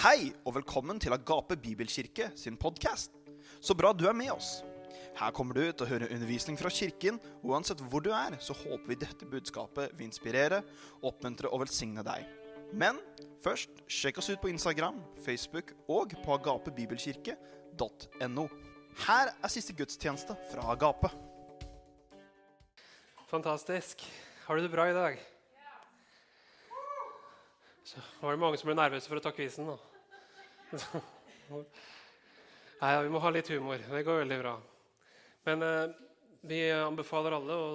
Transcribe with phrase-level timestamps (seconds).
[0.00, 3.12] Hei og velkommen til Agape Bibelkirke sin podkast.
[3.60, 4.64] Så bra du er med oss.
[5.18, 8.56] Her kommer du til å høre undervisning fra kirken, og uansett hvor du er, så
[8.56, 10.64] håper vi dette budskapet vil inspirere,
[11.04, 12.24] oppmuntre og velsigne deg.
[12.72, 12.96] Men
[13.44, 18.48] først, sjekk oss ut på Instagram, Facebook og på agapebibelkirke.no.
[19.04, 21.12] Her er siste gudstjeneste fra Agape.
[23.28, 24.00] Fantastisk.
[24.48, 25.20] Har du det bra i dag?
[27.84, 29.68] Så var det mange som ble nervøse for å ta quizen.
[29.68, 29.89] da.
[32.80, 33.80] Nei, Vi må ha litt humor.
[33.82, 34.54] Det går veldig bra.
[35.48, 35.96] Men eh,
[36.46, 37.72] vi anbefaler alle å,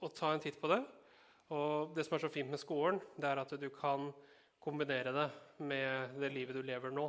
[0.00, 0.82] å, ta en titt på det.
[1.54, 4.10] Og det som er så fint med skolen, det er at du kan
[4.62, 5.26] kombinere det
[5.62, 7.08] med det livet du lever nå.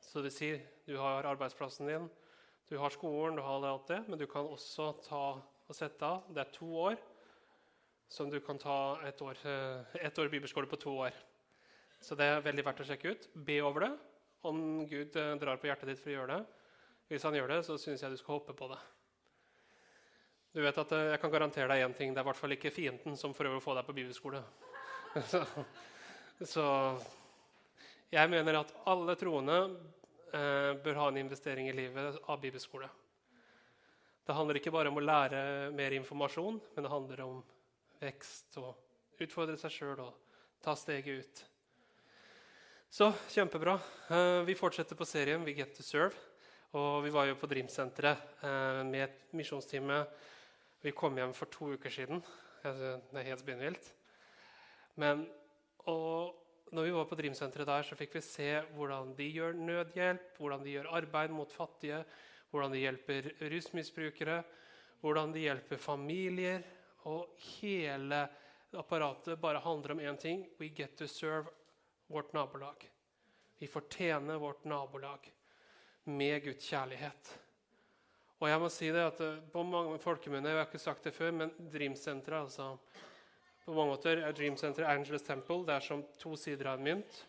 [0.00, 2.06] Så det sier, du har arbeidsplassen din,
[2.70, 6.28] du har skolen, du har alt det, men du kan også ta og sette av.
[6.32, 7.00] Det er to år
[8.10, 11.16] som du kan ta et år, eh, et år bibelskole på to år.
[12.00, 13.28] Så det er veldig verdt å sjekke ut.
[13.34, 13.92] Be over det.
[14.42, 16.64] Om Gud eh, drar på hjertet ditt for å gjøre det.
[17.10, 18.78] Hvis han gjør det, så syns jeg du skal hoppe på det.
[20.54, 22.14] Du vet at eh, Jeg kan garantere deg én ting.
[22.14, 24.42] Det er i hvert fall ikke fienden som prøver å få deg på bibelskole.
[25.30, 25.40] Så,
[26.46, 26.64] så
[28.14, 29.56] jeg mener at alle troende
[30.30, 32.86] eh, bør ha en investering i livet av bibelskole.
[34.22, 35.42] Det handler ikke bare om å lære
[35.74, 37.40] mer informasjon, men det handler om
[38.00, 41.42] vekst og utfordre seg sjøl og ta steget ut.
[42.90, 43.76] Så kjempebra.
[44.10, 46.16] Eh, vi fortsetter på serien We Get to Serve.
[46.74, 50.00] Og vi var jo på Dream-senteret eh, med et misjonstime.
[50.82, 52.18] Vi kom hjem for to uker siden.
[52.64, 53.86] Det er helt spinnvilt.
[54.98, 55.22] Men
[55.86, 56.34] og
[56.74, 60.66] når vi var på Dream-senteret der, så fikk vi se hvordan de gjør nødhjelp, hvordan
[60.66, 62.02] de gjør arbeid mot fattige,
[62.50, 64.42] hvordan de hjelper rusmisbrukere,
[64.98, 66.66] hvordan de hjelper familier.
[67.06, 68.24] Og hele
[68.74, 70.48] apparatet bare handler om én ting.
[70.58, 71.54] We get to serve
[72.10, 72.90] vårt nabolag.
[73.58, 75.32] Vi fortjener vårt nabolag
[76.04, 77.38] med Guds kjærlighet.
[78.40, 81.12] Og jeg må si det at eh, på mange folkemunner, Jeg har ikke sagt det
[81.14, 82.76] før, men Dream-senteret altså,
[83.64, 86.84] På mange måter er Dream Center Angeles Temple det er som to sider av en
[86.84, 87.26] mynt.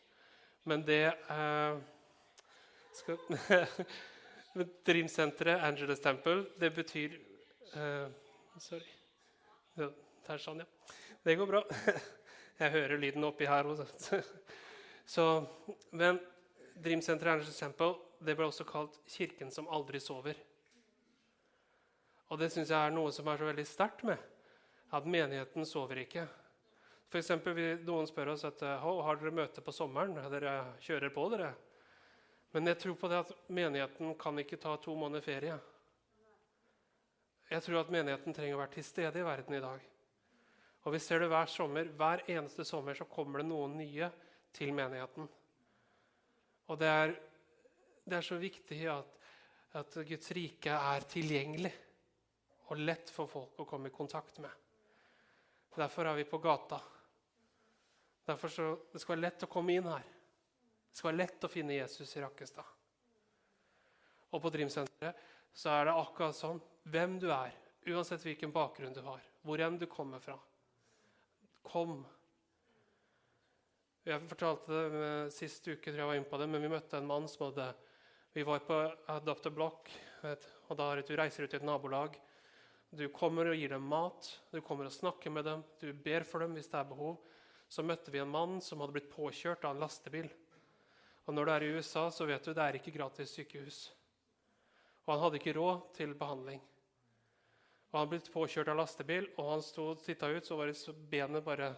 [0.63, 1.77] Men det eh,
[2.95, 3.19] skal,
[4.87, 7.19] Dream-senteret Angeles Temple, det betyr
[7.75, 8.07] eh,
[8.57, 8.97] Sorry.
[9.75, 9.91] Det
[10.29, 10.97] er sånn, ja.
[11.23, 11.61] Det går bra.
[12.61, 13.67] Jeg hører lyden oppi her.
[13.67, 14.21] Også.
[15.05, 15.45] Så,
[15.91, 16.19] men
[16.75, 20.37] Dream Center Angels Temple det ble også kalt 'kirken som aldri sover'.
[22.29, 24.17] Og det syns jeg er noe som er så veldig sterkt med
[24.91, 26.27] at menigheten sover ikke.
[27.11, 30.15] For eksempel, Noen spør oss at har dere møte på sommeren.
[30.31, 31.51] Dere kjører på, dere.
[32.53, 35.59] Men jeg tror på det at menigheten kan ikke ta to måneder ferie.
[37.51, 39.81] Jeg tror at menigheten trenger å være til stede i verden i dag.
[40.87, 41.91] Og vi ser det hver sommer.
[41.99, 44.07] Hver eneste sommer så kommer det noen nye
[44.55, 45.27] til menigheten.
[46.71, 47.13] Og det er,
[48.05, 49.17] det er så viktig at,
[49.79, 51.73] at, Guds rike er tilgjengelig
[52.71, 54.51] og lett for folk å komme i kontakt med.
[55.75, 56.79] Derfor er vi på gata.
[58.27, 60.05] Derfor så, Det skal være lett å komme inn her.
[60.91, 62.77] Det skal være lett å finne Jesus i Rakkestad.
[64.31, 66.59] Og på Dreamsenteret så er det akkurat sånn.
[66.91, 67.55] Hvem du er,
[67.91, 70.37] uansett hvilken bakgrunn du har, hvor enn du kommer fra.
[71.67, 72.01] Kom
[74.01, 77.09] jeg fortalte det Sist uke tror jeg var inne på det, men vi møtte en
[77.09, 77.67] mann som hadde
[78.33, 78.77] Vi var på
[79.13, 79.91] Adopt a Block,
[80.23, 82.15] og da du reiser ut til et nabolag.
[82.91, 86.41] Du kommer og gir dem mat, du kommer og snakker med dem, du ber for
[86.41, 87.19] dem hvis det er behov.
[87.71, 90.27] Så møtte vi en mann som hadde blitt påkjørt av en lastebil.
[91.27, 93.91] Og Når du er i USA, så vet du det er ikke gratis sykehus.
[95.05, 96.59] Og Han hadde ikke råd til behandling.
[97.93, 100.73] Og Han blitt påkjørt av lastebil, og han sto og titta ut, så var
[101.11, 101.75] benet bare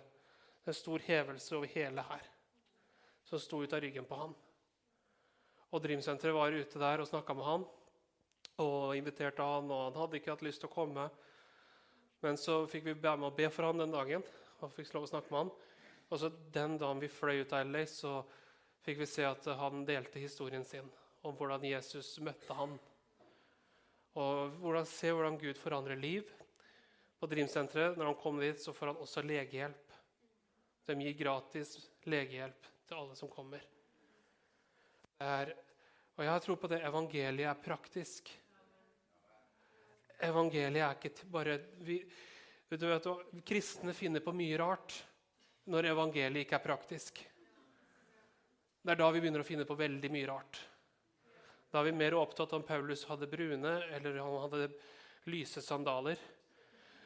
[0.65, 2.29] en stor hevelse over hele her
[3.23, 4.33] som sto ut av ryggen på han.
[5.73, 7.65] Og Dreamsenteret var ute der og snakka med han
[8.61, 11.07] og inviterte han, og han hadde ikke hatt lyst til å komme.
[12.21, 14.23] Men så fikk vi være med og be for han den dagen
[14.61, 15.53] og fikk lov å snakke med han.
[16.11, 18.21] Og så Den dagen vi fløy ut av LA, så
[18.85, 20.85] fikk vi se at han delte historien sin
[21.23, 22.77] om hvordan Jesus møtte han.
[24.13, 26.29] Og hvordan, se hvordan Gud forandrer liv.
[27.17, 29.82] På Dreamsenteret, når han kom dit, så får han også legehjelp.
[30.85, 31.77] De gir gratis
[32.09, 33.63] legehjelp til alle som kommer.
[35.23, 35.53] Er,
[36.17, 38.31] og jeg har tro på det evangeliet er praktisk.
[40.23, 41.57] Evangeliet er ikke bare
[41.87, 42.01] vi,
[42.69, 43.07] du vet,
[43.47, 44.97] Kristne finner på mye rart
[45.71, 47.23] når evangeliet ikke er praktisk.
[48.83, 50.59] Det er da vi begynner å finne på veldig mye rart.
[51.71, 54.67] Da er vi mer opptatt om Paulus hadde brune eller han hadde
[55.31, 56.19] lyse sandaler.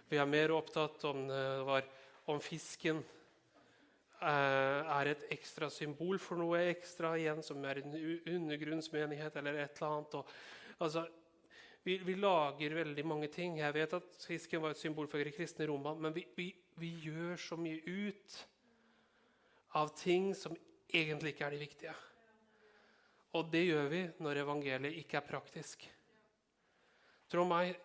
[0.09, 1.85] Vi er mer opptatt om, det var,
[2.33, 3.16] om fisken eh,
[4.21, 7.95] er et ekstra symbol for noe ekstra igjen, som er en
[8.33, 10.17] undergrunnsmenighet eller et eller annet.
[10.17, 10.31] Og,
[10.79, 11.05] altså,
[11.83, 13.59] vi, vi, lager veldig mange ting.
[13.61, 16.49] Jeg vet at fisken var et symbol for kristne Roma, men vi, vi,
[16.81, 18.39] vi gjør så mye ut
[19.77, 20.55] av ting som
[20.87, 21.95] egentlig ikke er de viktige.
[23.37, 25.83] Og det gjør vi når evangeliet ikke er praktisk.
[27.27, 27.75] Tro meg,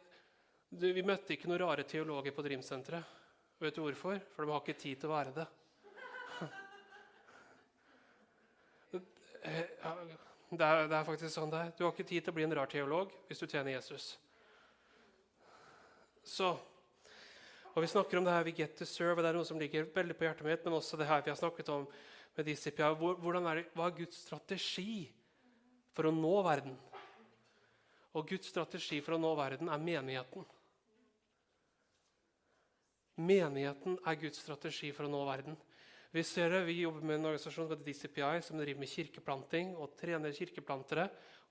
[0.73, 3.19] du, Vi møtte ikke noen rare teologer på Dreamsenteret.
[3.61, 4.19] Vet du hvorfor?
[4.33, 5.45] For de har ikke tid til å være det.
[9.43, 11.71] Det er, det er faktisk sånn det er.
[11.77, 14.13] Du har ikke tid til å bli en rar teolog hvis du tjener Jesus.
[16.23, 16.53] Så,
[17.73, 19.59] og Vi snakker om det her vi get to serve, og det er noe som
[19.59, 21.87] ligger veldig på hjertet mitt, men også det her vi har snakket om
[22.37, 22.93] med Disipia.
[22.95, 25.09] Hvordan hva er Guds strategi
[25.97, 26.77] for å nå verden?
[28.13, 30.45] Og Guds strategi for å nå verden er menigheten.
[33.23, 35.57] Menigheten er Guds strategi for å nå verden.
[36.13, 39.71] Vi ser det, vi jobber med en organisasjon som heter DCPI, som driver med kirkeplanting
[39.81, 41.07] og trener kirkeplantere.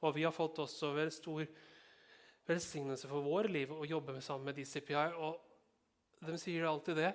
[0.05, 1.47] Og vi har fått også ved stor
[2.45, 5.17] velsignelse for vår liv å jobbe sammen med DCPI.
[5.17, 7.09] Og de sier alltid det.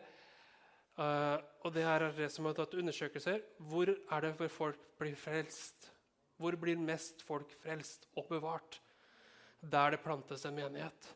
[0.99, 3.43] Uh, og det er det som har tatt undersøkelser.
[3.63, 5.93] Hvor er det hvor folk blir frelst?
[6.43, 8.81] Hvor blir mest folk frelst og bevart?
[9.63, 11.13] Der det plantes en menighet.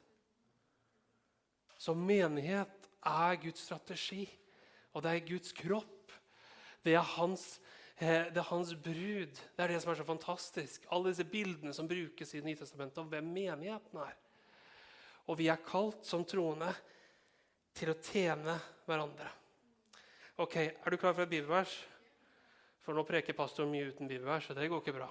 [1.75, 4.29] Så menighet er Guds strategi,
[4.93, 5.97] og det er Guds kropp.
[6.85, 7.61] Det er hans,
[7.97, 9.41] eh, det er hans brud.
[9.57, 10.87] Det er det som er så fantastisk.
[10.91, 14.17] Alle disse bildene som brukes i Nytestamentet om hvem menigheten er.
[15.29, 16.73] Og vi er kalt som troende
[17.77, 18.57] til å tjene
[18.87, 19.29] hverandre.
[20.41, 21.75] Ok, Er du klar for et bibelvers?
[22.81, 25.11] For nå preker pastoren mye uten bibelvers, og det går ikke bra.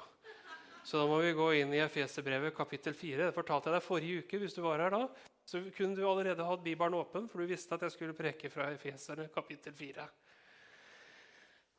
[0.83, 3.27] Så da må vi gå inn i Efeserbrevet kapittel 4.
[3.30, 4.39] Det fortalte jeg deg forrige uke.
[4.39, 5.07] hvis du var her da
[5.50, 8.68] så kunne du allerede hatt Bibelen åpen, for du visste at jeg skulle preke fra
[8.69, 10.04] Efeserne kapittel 4.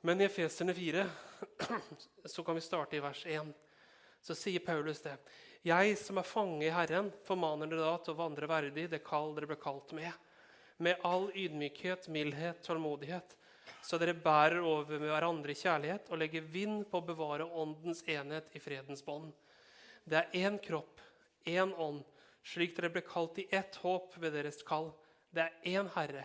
[0.01, 1.07] Men i Efeserne 4
[2.25, 3.53] så kan vi starte i vers 1.
[4.21, 5.17] Så sier Paulus det.
[5.63, 9.35] Jeg som er fange i Herren, formaner dere da til å vandre verdig det kall
[9.37, 10.13] dere ble kalt med.
[10.81, 13.37] Med all ydmykhet, mildhet, tålmodighet,
[13.85, 18.01] så dere bærer over med hverandre i kjærlighet og legger vind på å bevare åndens
[18.09, 19.35] enhet i fredens bånd.
[20.05, 21.01] Det er én kropp,
[21.45, 22.01] én ånd
[22.47, 24.91] slik dere ble kalt i ett håp ved deres kall.
[25.31, 26.25] Det er én Herre,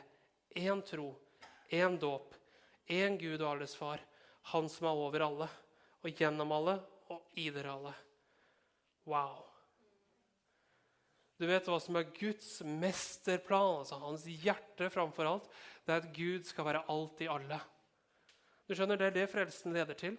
[0.56, 1.12] én tro,
[1.70, 2.32] én dåp,
[2.88, 4.02] én Gud og alles Far,
[4.52, 5.48] Han som er over alle,
[6.06, 6.76] og gjennom alle
[7.10, 7.94] og i dere alle.
[9.10, 9.42] Wow.
[11.36, 15.50] Du vet hva som er Guds mesterplan, altså hans hjerte framfor alt.
[15.84, 17.60] Det er at Gud skal være alt i alle.
[18.66, 20.18] Du skjønner, Det er det frelsen leder til.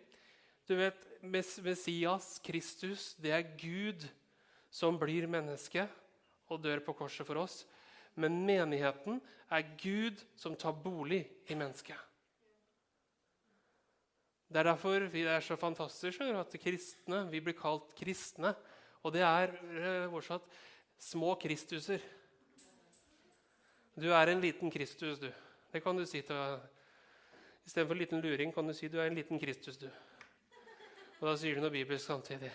[0.69, 4.07] Du vet, Messias, Kristus, det er Gud
[4.71, 5.87] som blir menneske
[6.51, 7.65] og dør på korset for oss.
[8.15, 9.21] Men menigheten
[9.51, 11.97] er Gud som tar bolig i mennesket.
[14.46, 18.54] Det er derfor vi er så fantastiske at kristne, vi blir kalt kristne.
[19.02, 20.46] Og det er eh, fortsatt
[20.98, 22.02] små Kristuser.
[23.96, 25.31] Du er en liten Kristus, du.
[25.72, 26.58] Det kan du si til
[27.66, 29.88] Istedenfor liten luring kan du si du er en liten Kristus, du.
[31.19, 32.52] Og da sier du noe bibelsk samtidig.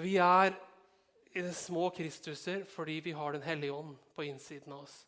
[0.00, 0.54] Vi er
[1.52, 5.02] små Kristuser fordi vi har Den hellige ånd på innsiden av oss.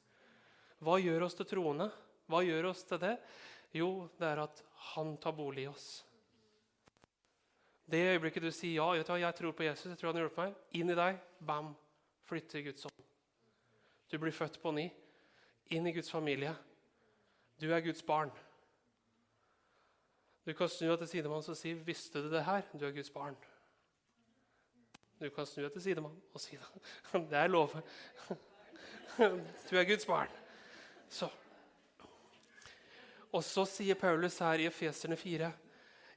[0.80, 1.88] Hva gjør oss til troende?
[2.28, 3.16] Hva gjør oss til det?
[3.74, 4.62] Jo, det er at
[4.94, 5.88] han tar bolig i oss.
[7.90, 10.42] Det øyeblikket du sier ja, du, jeg tror på Jesus, jeg tror han har hjulpet
[10.44, 11.72] meg, inn i deg, bam,
[12.26, 13.06] flytter Guds ånd.
[14.10, 14.86] Du blir født på ny,
[15.74, 16.54] inn i Guds familie.
[17.60, 18.30] Du er Guds barn.
[20.46, 22.62] Du kan snu deg til sidemann og si 'Visste du det her?
[22.72, 23.36] Du er Guds barn'.
[25.20, 26.68] Du kan snu deg til sidemann og si det.
[27.30, 27.74] Det er lov.
[29.70, 30.28] Du er Guds barn.
[31.08, 31.28] Så.
[33.30, 35.50] Og så sier Paulus her i Efeserne 4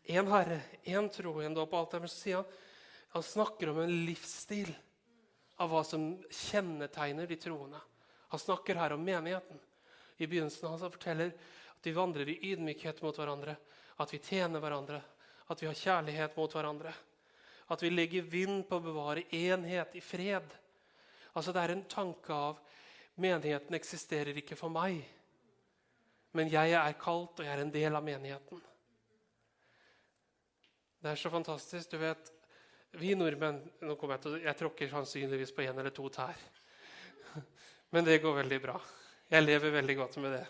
[0.03, 1.73] én Herre, én tro, én dåp.
[1.73, 2.45] alt det, så sier han,
[3.09, 4.73] han snakker om en livsstil
[5.61, 7.79] av hva som kjennetegner de troende.
[8.33, 9.59] Han snakker her om menigheten.
[10.17, 11.31] I begynnelsen han forteller
[11.77, 13.55] at vi vandrer i ydmykhet mot hverandre,
[13.97, 14.99] at vi tjener hverandre,
[15.47, 16.93] at vi har kjærlighet mot hverandre.
[17.71, 20.49] At vi legger vind på å bevare enhet i fred.
[21.33, 22.59] Altså Det er en tanke av
[23.15, 24.99] menigheten eksisterer ikke for meg.
[26.33, 28.61] Men jeg er kalt, og jeg er en del av menigheten.
[31.03, 31.91] Det er så fantastisk.
[31.91, 32.31] Du vet,
[32.93, 36.37] Vi nordmenn nå kommer Jeg til, jeg tråkker sannsynligvis på én eller to tær.
[37.93, 38.75] Men det går veldig bra.
[39.33, 40.43] Jeg lever veldig godt med det.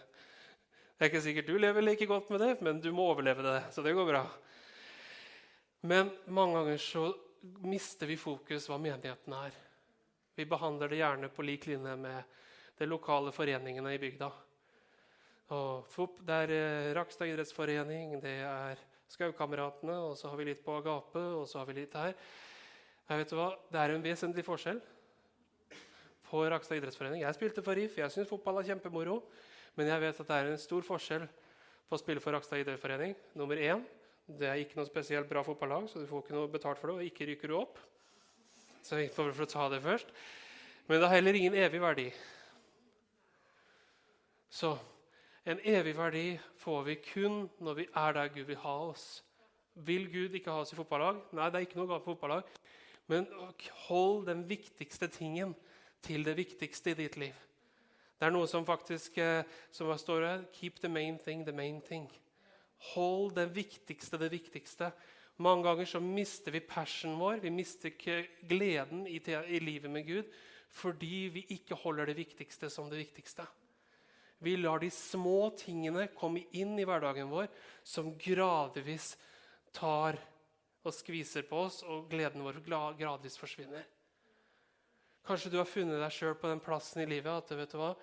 [0.92, 3.62] Det er ikke sikkert du lever like godt med det, men du må overleve det.
[3.72, 4.26] Så det går bra.
[5.88, 7.06] Men mange ganger så
[7.64, 9.56] mister vi fokus hva menigheten er.
[10.36, 12.24] Vi behandler det gjerne på lik linje med
[12.80, 14.30] de lokale foreningene i bygda.
[15.54, 18.82] Og FOP, det er eh, Rakstad idrettsforening, det er
[19.12, 22.16] Skaukameratene, og så har vi litt på Agape, og så har vi litt her.
[23.10, 24.80] Jeg vet du hva, Det er en vesentlig forskjell
[26.30, 27.22] på Rakstad idrettsforening.
[27.22, 29.20] Jeg spilte for RIF, jeg syns fotball er kjempemoro.
[29.78, 31.26] Men jeg vet at det er en stor forskjell
[31.90, 33.14] på å spille for Rakstad idrettsforening.
[33.38, 33.84] Nummer én,
[34.26, 36.96] det er ikke noe spesielt bra fotballag, så du får ikke noe betalt for det.
[36.98, 37.82] Og ikke ryker du opp.
[38.86, 40.10] Så jeg får for å ta det først.
[40.88, 42.08] Men det har heller ingen evig verdi.
[44.54, 44.74] Så
[45.46, 46.28] en evig verdi
[46.62, 49.24] får vi kun når vi er der Gud vil ha oss.
[49.76, 51.20] Vil Gud ikke ha oss i fotballag?
[51.34, 52.52] Nei, det er ikke noe galt med fotballag.
[53.12, 53.28] Men
[53.88, 55.56] hold den viktigste tingen
[56.04, 57.36] til det viktigste i ditt liv.
[58.20, 61.82] Det er noe som faktisk eh, som står her Keep the main thing the main
[61.84, 62.08] thing.
[62.94, 64.94] Hold det viktigste det viktigste.
[65.44, 67.92] Mange ganger så mister vi passionen vår, vi mister
[68.48, 70.34] gleden i, i livet med Gud
[70.74, 73.46] fordi vi ikke holder det viktigste som det viktigste.
[74.44, 77.48] Vi lar de små tingene komme inn i hverdagen vår,
[77.84, 79.14] som gradvis
[79.76, 80.20] tar
[80.84, 82.60] og skviser på oss, og gleden vår
[83.00, 83.86] gradvis forsvinner.
[85.24, 87.94] Kanskje du har funnet deg sjøl på den plassen i livet at vet du hva,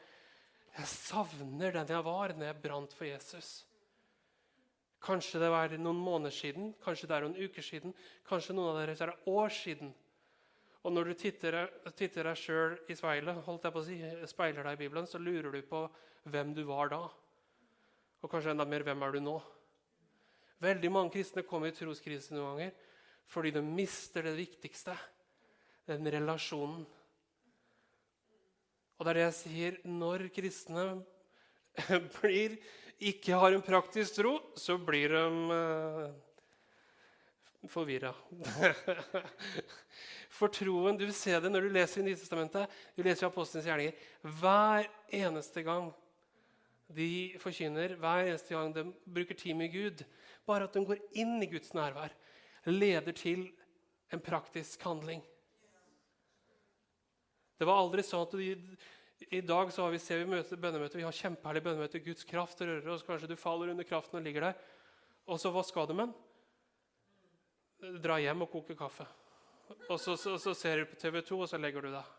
[0.78, 3.50] jeg savner den jeg var når jeg brant for Jesus.
[5.00, 7.94] Kanskje det var noen måneder siden, kanskje det er noen uker siden,
[8.28, 9.92] kanskje noen av dere er år siden.
[10.80, 11.56] Og når du titter,
[11.96, 13.98] titter deg sjøl i speilet, holdt jeg på å si,
[14.30, 15.82] speiler deg i Bibelen, så lurer du på
[16.28, 17.04] hvem du var da.
[18.20, 19.38] Og kanskje enda mer hvem er du nå?
[20.60, 22.86] Veldig mange kristne kommer i troskrise noen ganger
[23.30, 24.96] fordi de mister det viktigste
[25.86, 26.82] den relasjonen.
[28.98, 29.76] Og det er det jeg sier.
[29.86, 30.86] Når kristne
[32.18, 32.58] blir,
[32.98, 35.22] ikke har en praktisk tro, så blir de
[35.56, 36.10] eh,
[37.70, 38.12] forvirra.
[40.36, 43.66] For troen, Du vil se det når du leser i Nytestamentet, du leser i Apostlenes
[43.70, 43.96] gjerninger.
[44.40, 44.90] Hver
[45.22, 45.90] eneste gang
[46.94, 50.04] de forkynner, hver eneste gang de bruker tid med Gud,
[50.48, 52.14] bare at de går inn i Guds nærvær,
[52.68, 53.46] leder til
[54.10, 55.22] en praktisk handling.
[57.60, 58.54] Det var aldri sånn at de,
[59.36, 62.02] I dag så har vi, ser vi møte, bønnemøter, vi har kjempeherlig bønnemøter.
[62.04, 63.04] Guds kraft rører oss.
[63.04, 64.62] Kanskje du faller under kraften og ligger der.
[65.28, 68.00] Og så hva skal du med den?
[68.00, 69.04] Dra hjem og koke kaffe.
[69.88, 72.16] Og så, så, så ser du på TV 2, og så legger du deg.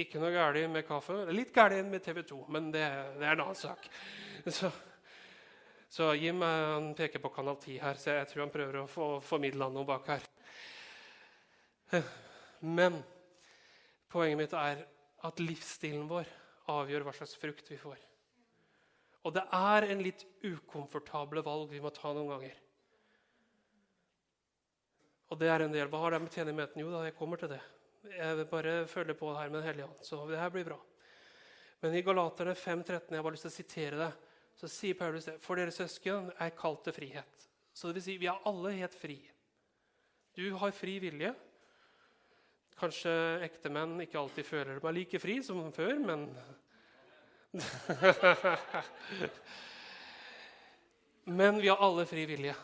[0.00, 1.18] Ikke noe galt med kaffe.
[1.34, 2.84] Litt galt med TV 2, men det,
[3.18, 3.88] det, er en annen sak.
[4.48, 4.70] Så,
[5.92, 9.08] så Jim han peker på Kanal 10 her, så jeg tror han prøver å få
[9.22, 10.24] formidla noe bak her.
[12.80, 13.02] Men
[14.12, 14.82] Poenget mitt er
[15.24, 16.28] at livsstilen vår
[16.72, 18.00] avgjør hva slags frukt vi får.
[19.24, 22.58] Og det er en litt ukomfortable valg vi må ta noen ganger.
[25.32, 25.88] Og det er en del.
[25.88, 26.82] Hva har det med tjenermøten?
[26.82, 27.62] Jo da, jeg kommer til det.
[28.02, 30.02] Jeg vil bare følge på her med Den hellige ånd.
[30.02, 30.78] Så det her blir bra.
[31.82, 34.12] Men i Galaterne 5,13, jeg har bare lyst til å sitere det,
[34.58, 35.36] så sier Paulus det.
[35.42, 37.46] For dere søsken er kalt til frihet.
[37.72, 39.18] Så det vil si, vi er alle helt fri.
[40.34, 41.34] Du har fri vilje.
[42.78, 43.12] Kanskje
[43.46, 46.20] ektemenn ikke alltid føler meg like fri som før, men
[51.24, 52.54] Men vi har alle fri vilje.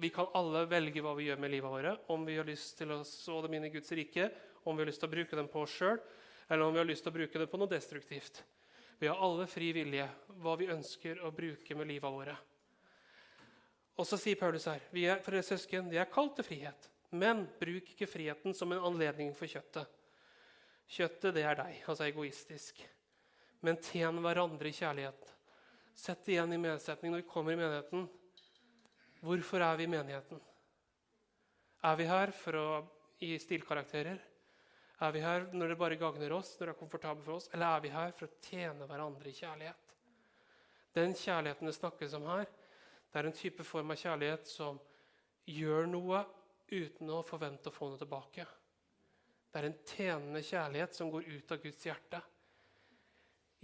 [0.00, 2.00] Vi kan alle velge hva vi gjør med livet vårt.
[2.10, 4.30] Om vi har lyst til å så dem inn i Guds rike,
[4.64, 6.00] om vi har lyst til å bruke dem på oss sjøl,
[6.48, 8.42] eller om vi har lyst til å bruke dem på noe destruktivt.
[8.98, 10.06] Vi har alle fri vilje
[10.40, 12.50] hva vi ønsker å bruke med livet vårt.
[13.94, 16.90] Og så sier Paulus her vi er, for søsken, vi er kalt til frihet.
[17.14, 19.86] Men bruk ikke friheten som en anledning for kjøttet.
[20.90, 22.82] Kjøttet, det er deg, altså egoistisk.
[23.64, 25.30] Men tjen hverandre i kjærlighet.
[25.94, 28.08] Sett igjen i medsetning når vi kommer i menigheten.
[29.24, 30.42] Hvorfor er vi i menigheten?
[31.84, 32.68] Er vi her for å
[33.22, 34.18] gi stilkarakterer?
[35.04, 37.48] Er vi her når det bare gagner oss, når det er komfortabelt for oss?
[37.52, 39.94] Eller er vi her for å tjene hverandre i kjærlighet?
[40.94, 42.46] Den kjærligheten det snakkes om her,
[43.10, 44.78] det er en type form av kjærlighet som
[45.50, 46.22] gjør noe
[46.70, 48.46] uten å forvente å få noe tilbake.
[49.50, 52.22] Det er en tjenende kjærlighet som går ut av Guds hjerte.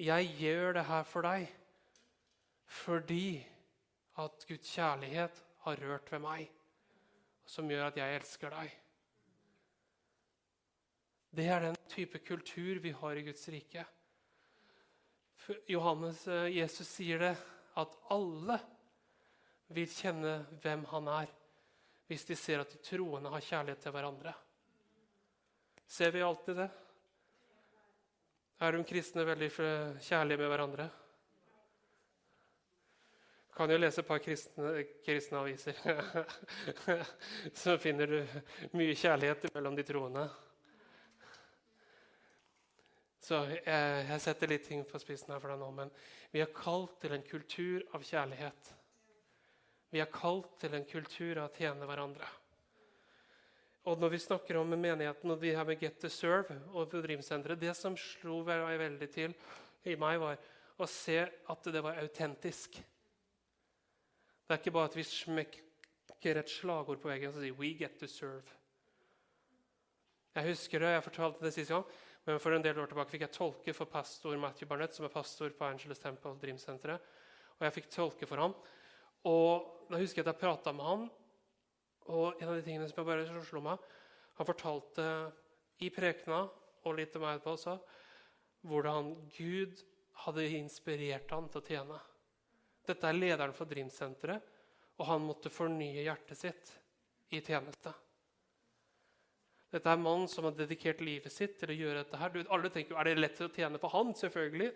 [0.01, 1.49] Jeg gjør det her for deg
[2.71, 3.41] fordi
[4.23, 6.45] at Guds kjærlighet har rørt ved meg,
[7.49, 8.80] som gjør at jeg elsker deg.
[11.31, 13.85] Det er den type kultur vi har i Guds rike.
[15.67, 17.35] Johannes, eh, Jesus sier det,
[17.79, 18.59] at alle
[19.71, 21.31] vil kjenne hvem han er
[22.11, 24.33] hvis de ser at de troende har kjærlighet til hverandre.
[25.87, 26.67] Ser vi alltid det?
[28.61, 29.51] Er de kristne veldig
[30.03, 30.89] kjærlige med hverandre?
[33.55, 34.73] Kan jo lese et par kristne,
[35.07, 35.79] kristne aviser.
[37.63, 38.19] Så finner du
[38.75, 40.27] mye kjærlighet mellom de troende.
[43.21, 45.91] Så jeg, jeg setter litt ting på spissen her for deg nå, men
[46.33, 48.71] vi er kalt til en kultur av kjærlighet.
[49.91, 52.29] Vi er kalt til en kultur av å tjene hverandre.
[53.89, 57.61] Og når vi snakker om menigheten og de her med Get to Serve og Dreamsenteret
[57.61, 59.35] Det som slo meg veldig til
[59.89, 60.37] i meg, var
[60.81, 62.77] å se at det var autentisk.
[64.45, 67.99] Det er ikke bare at vi smekker et slagord på veggen og sier 'We get
[67.99, 68.57] to serve'.
[70.35, 71.85] Jeg husker det, jeg fortalte det sist gang,
[72.27, 75.15] men For en del år tilbake fikk jeg tolke for pastor Matthew Barnett, som er
[75.15, 77.01] pastor på Angeles Temple Dream-senteret.
[77.57, 78.55] Og jeg fikk tolke for ham.
[79.29, 81.07] Og da husker jeg at jeg prata med han,
[82.11, 83.83] og en av de tingene som jeg bare slo meg
[84.41, 85.05] Han fortalte
[85.85, 86.47] i prekena
[86.89, 87.75] og litt til meg etterpå også,
[88.65, 89.83] hvordan Gud
[90.25, 91.99] hadde inspirert han til å tjene.
[92.89, 94.45] Dette er lederen for Dream-senteret,
[94.97, 96.73] og han måtte fornye hjertet sitt
[97.33, 97.93] i tjeneste.
[99.71, 102.19] Dette er en mann som har dedikert livet sitt til å gjøre dette.
[102.19, 102.47] her.
[102.51, 104.15] alle tenker er det lett å tjene for han?
[104.15, 104.73] Selvfølgelig.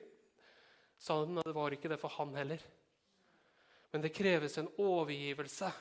[0.98, 2.62] Sa han, det var ikke det for han heller.
[3.90, 5.72] Men det kreves en overgivelse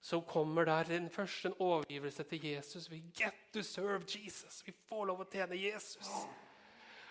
[0.00, 0.84] som kommer der.
[0.84, 2.90] Den første en overgivelse til Jesus.
[2.90, 4.62] We get to serve Jesus.
[4.66, 6.08] Vi får lov å tjene Jesus.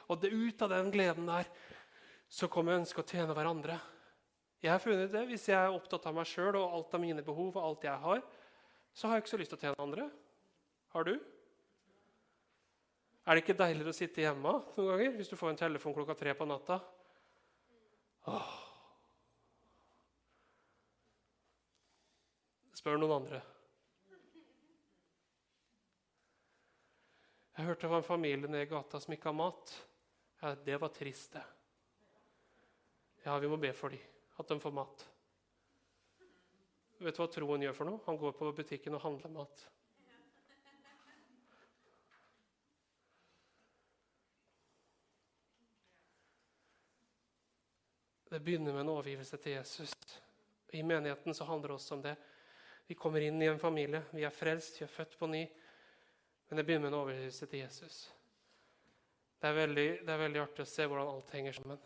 [0.10, 1.50] Og det ut av den gleden der
[2.30, 3.80] så kommer ønsket å tjene hverandre.
[4.62, 7.24] Jeg har funnet det, Hvis jeg er opptatt av meg sjøl og alt av mine
[7.24, 8.22] behov, og alt jeg har,
[8.94, 10.10] så har jeg ikke så lyst til å tjene andre.
[10.94, 11.14] Har du?
[13.26, 16.16] Er det ikke deiligere å sitte hjemme noen ganger hvis du får en telefon klokka
[16.18, 16.80] tre på natta?
[18.30, 18.56] Åh.
[22.80, 23.44] Spør noen andre.
[27.60, 29.74] Jeg hørte det var en familie nede i gata som ikke har mat.
[30.40, 31.44] Ja, det var trist, det.
[33.26, 34.00] Ja, vi må be for dem,
[34.40, 35.04] at de får mat.
[37.04, 38.00] Vet du hva troen gjør for noe?
[38.08, 39.66] Han går på butikken og handler mat.
[48.30, 49.94] Det begynner med en overgivelse til Jesus.
[50.74, 52.16] I menigheten så handler det også om det.
[52.88, 55.44] Vi kommer inn i en familie, vi er frelst, vi er født på ny.
[56.50, 57.98] Men det begynner med en overgivelse til Jesus.
[59.42, 61.80] Det er, veldig, det er veldig artig å se hvordan alt henger sammen.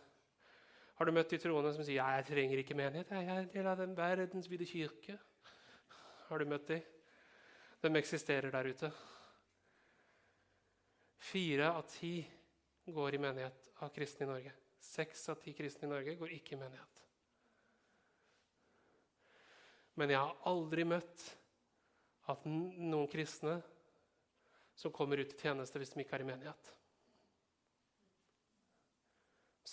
[0.98, 3.68] Har du møtt de troende som sier 'jeg trenger ikke menighet', jeg er en del
[3.68, 5.20] av den verdensvide kirke?
[6.28, 6.82] Har du møtt de?
[7.82, 8.92] De eksisterer der ute.
[11.18, 12.28] Fire av ti
[12.86, 14.63] går i menighet av kristne i Norge.
[14.84, 17.00] Seks av ti kristne i Norge går ikke i menighet.
[19.96, 21.24] Men jeg har aldri møtt
[22.32, 23.60] at noen kristne
[24.76, 26.72] som kommer ut i tjeneste hvis de ikke er i menighet.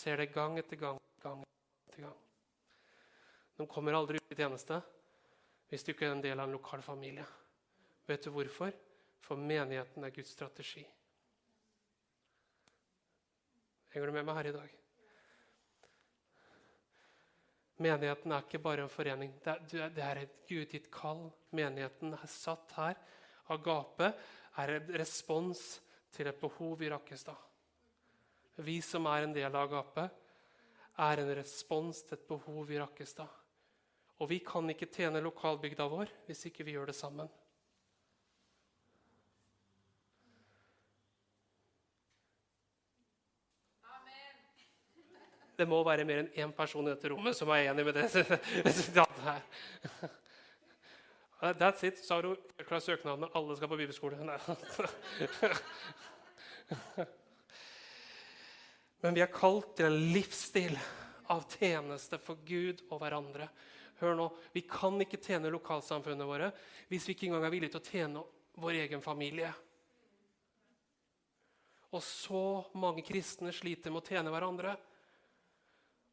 [0.01, 1.42] Ser det gang etter gang, gang
[1.88, 2.18] etter gang.
[3.57, 4.79] De kommer aldri ut i tjeneste
[5.70, 7.27] hvis du ikke er en del av en lokal familie.
[8.09, 8.73] Vet du hvorfor?
[9.20, 10.83] For menigheten er Guds strategi.
[13.90, 14.80] Henger du med meg her i dag?
[17.81, 19.33] Menigheten er ikke bare en forening.
[19.40, 21.31] Det er et gudgitt kall.
[21.57, 22.99] Menigheten er satt her.
[23.51, 24.12] Agape
[24.61, 25.81] er en respons
[26.12, 27.38] til et behov i Rakkestad.
[28.61, 30.11] Vi som er en del av Agape,
[31.01, 33.38] er en respons til et behov i Rakkestad.
[34.21, 37.31] Og vi kan ikke tjene lokalbygda vår hvis ikke vi gjør det sammen.
[45.61, 48.07] Det må være mer enn én person i dette rommet som er enig med det
[48.79, 49.42] sitatet her.
[51.61, 52.01] That's it.
[52.05, 52.37] Sa du
[52.68, 53.29] klar søknadene.
[53.37, 54.16] Alle skal på bibelskole.
[59.01, 60.77] Men vi er kalt til en livsstil
[61.33, 63.49] av tjeneste for Gud og hverandre.
[64.01, 66.53] Hør nå, Vi kan ikke tjene lokalsamfunnet våre
[66.90, 68.25] hvis vi ikke engang er villige til å tjene
[68.61, 69.53] vår egen familie.
[71.90, 74.77] Og så mange kristne sliter med å tjene hverandre.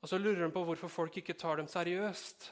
[0.08, 2.46] Og så lurer de på hvorfor folk ikke tar dem seriøst.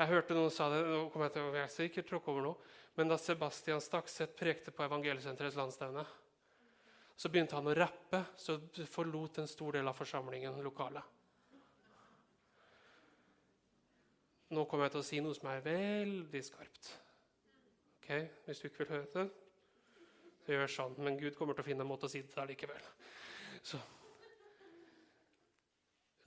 [0.00, 3.06] Jeg hørte noen sa det, nå kommer jeg til å sikkert tråkke over noe, men
[3.06, 6.02] da Sebastian Stakset prekte på Evangeliesenterets landsstevne,
[7.14, 8.58] så begynte han å rappe, så
[8.90, 11.06] forlot en stor del av forsamlingen lokale.
[14.58, 16.96] Nå kommer jeg til å si noe som er veldig skarpt.
[18.00, 18.10] Ok,
[18.48, 19.30] Hvis du ikke vil høre det,
[20.56, 22.90] gjør sånn, men Gud kommer til å finne en måte å si det der likevel.
[23.66, 23.80] Så.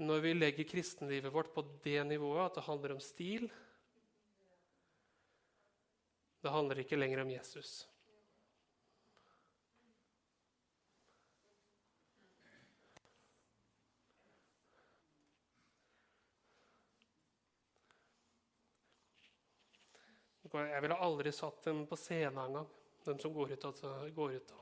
[0.02, 3.50] Når vi legger kristenlivet vårt på det nivået at det handler om stil
[6.42, 7.84] Det handler ikke lenger om Jesus.
[20.52, 22.66] Jeg ville aldri satt dem på scenen engang.
[23.06, 23.66] Dem som går ut.
[23.66, 24.60] Altså, går ut da.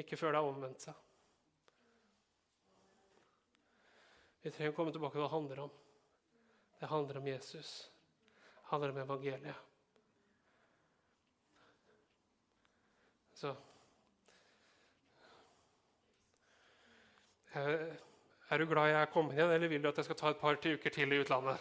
[0.00, 1.06] Ikke før det har omvendt seg.
[4.40, 5.72] Vi trenger å komme tilbake til hva det handler om.
[6.80, 7.72] Det handler om Jesus.
[8.40, 9.66] Det handler om evangeliet.
[13.40, 13.52] Så
[17.54, 20.38] Er du glad jeg er kommet igjen, eller vil du at jeg skal ta et
[20.38, 21.58] par uker til i utlandet?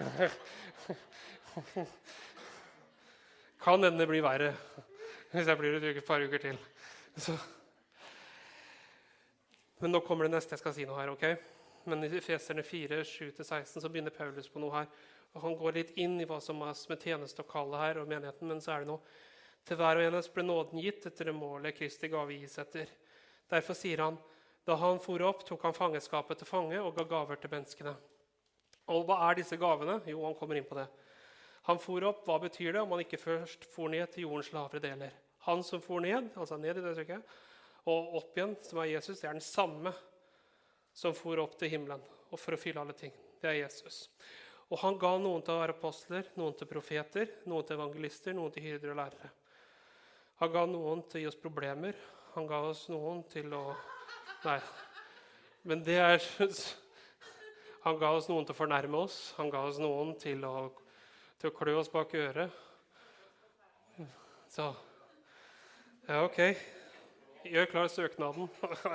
[3.60, 4.54] kan hende det blir verre
[5.30, 6.58] hvis jeg blir et par uker til.
[7.16, 7.36] Så.
[9.80, 11.12] Men nå kommer det neste jeg skal si noe her.
[11.12, 11.24] ok?
[11.88, 14.88] Men i Feserne 4, 7-16 så begynner Paulus på noe her.
[15.32, 18.10] og Han går litt inn i hva som er med tjeneste og kallet her, og
[18.10, 19.14] menigheten, men så er det noe.
[19.64, 22.90] Til hver og en ble nåden gitt etter det målet Kristi gave gis etter.
[23.50, 24.18] Derfor sier han
[24.66, 27.94] da han for opp, tok han fangenskapet til fange og ga gaver til menneskene.
[28.92, 30.00] Og hva er disse gavene?
[30.10, 30.86] Jo, han kommer inn på det.
[31.68, 34.82] Han for opp, hva betyr det om han ikke først for ned til jordens lavere
[34.82, 35.16] deler?
[35.46, 37.34] Han som for ned, altså ned i det trykket,
[37.88, 39.92] og opp igjen, som er Jesus, det er den samme
[40.96, 43.12] som for opp til himmelen og for å fylle alle ting.
[43.40, 44.04] Det er Jesus.
[44.70, 48.52] Og han ga noen til å være apostler, noen til profeter, noen til evangelister, noen
[48.54, 49.30] til hyrder og lærere.
[50.40, 51.96] Han ga noen til å gi oss problemer.
[52.36, 53.64] Han ga oss noen til å
[54.40, 54.60] Nei.
[55.68, 56.22] Men det er
[57.84, 59.18] Han ga oss noen til å fornærme oss.
[59.36, 60.70] Han ga oss noen til å,
[61.40, 62.52] til å klø oss bak øret.
[64.50, 64.74] Så
[66.08, 66.38] Ja, OK.
[67.46, 68.48] Gjør klar søknaden.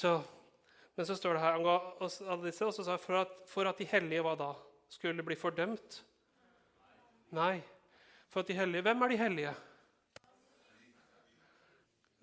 [0.00, 0.12] så,
[0.96, 4.36] men så står det her og så sa jeg, at, for at de hellige hva
[4.38, 4.52] da?
[4.88, 5.98] Skulle bli fordømt?
[7.36, 7.58] Nei.
[8.30, 9.54] For at de hellige Hvem er de hellige?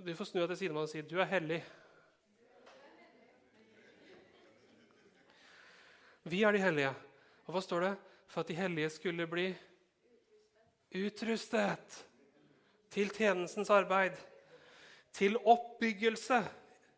[0.05, 1.63] Du får snu deg til siden og si 'Du er hellig'.
[6.23, 6.93] Vi er de hellige.
[7.45, 7.95] Og hva står det?
[8.35, 9.45] For at de hellige skulle bli
[10.91, 11.93] utrustet
[12.91, 14.17] til tjenestens arbeid.
[15.15, 16.41] Til oppbyggelse.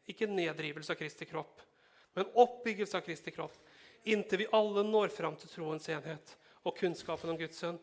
[0.09, 1.59] Ikke nedrivelse av Kristi kropp,
[2.15, 3.53] men oppbyggelse av Kristi kropp.
[4.07, 6.31] Inntil vi alle når fram til troens enhet
[6.63, 7.77] og kunnskapen om Guds sønn.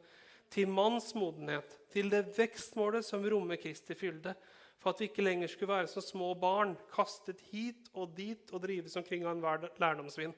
[0.50, 4.34] Til manns modenhet, til det vekstmålet som rommer Kristi fylde
[4.80, 8.66] for at vi ikke lenger skulle være som små barn, kastet hit og dit og
[8.66, 10.34] drives omkring av enhver lærdomsvind.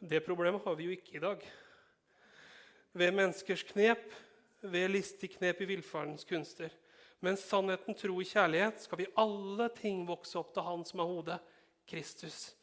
[0.00, 1.44] Det problemet har vi jo ikke i dag.
[2.96, 4.06] Ved menneskers knep,
[4.64, 6.72] ved listig knep i villfarens kunster.
[7.20, 11.10] Men sannheten, tro og kjærlighet skal vi alle ting vokse opp til Han som er
[11.10, 11.36] hodet,
[11.88, 12.54] Kristus.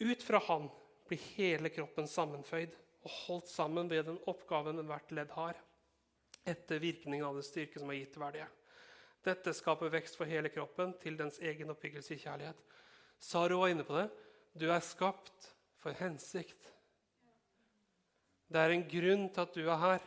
[0.00, 0.68] Ut fra Han
[1.08, 5.58] blir hele kroppen sammenføyd og holdt sammen ved den oppgaven hvert ledd har,
[6.44, 8.56] etter virkningen av den styrke som er gitt hver del.
[9.24, 12.60] Dette skaper vekst for hele kroppen til dens egen oppbyggelse i kjærlighet.
[13.18, 14.08] Saro var inne på det.
[14.54, 16.74] Du er skapt for hensikt.
[18.48, 20.06] Det er en grunn til at du er her.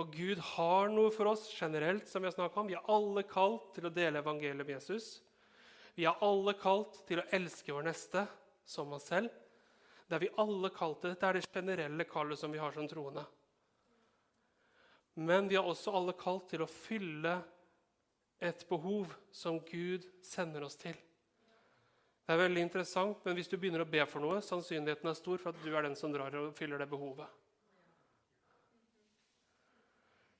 [0.00, 2.08] Og Gud har noe for oss generelt.
[2.08, 2.66] som Vi har om.
[2.66, 5.20] Vi er alle kalt til å dele evangeliet med Jesus.
[5.94, 8.26] Vi er alle kalt til å elske vår neste
[8.66, 9.30] som oss selv.
[10.08, 11.12] Det er vi alle kalt til.
[11.14, 13.24] Dette er det generelle kallet som vi har som troende.
[15.14, 17.36] Men vi er også alle kalt til å fylle
[18.42, 20.96] et behov som Gud sender oss til.
[22.24, 25.40] Det er veldig interessant, men hvis du begynner å be for noe, sannsynligheten er stor
[25.42, 27.28] for at du er den som drar og fyller det behovet.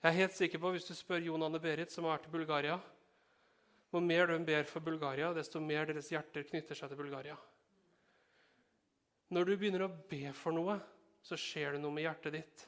[0.05, 2.33] Jeg er helt sikker på, Hvis du spør Jon Anne Berit, som har vært i
[2.33, 2.75] Bulgaria
[3.91, 7.37] Hvor mer de ber for Bulgaria, desto mer deres hjerter knytter seg til Bulgaria.
[9.31, 10.77] Når du begynner å be for noe,
[11.23, 12.65] så skjer det noe med hjertet ditt.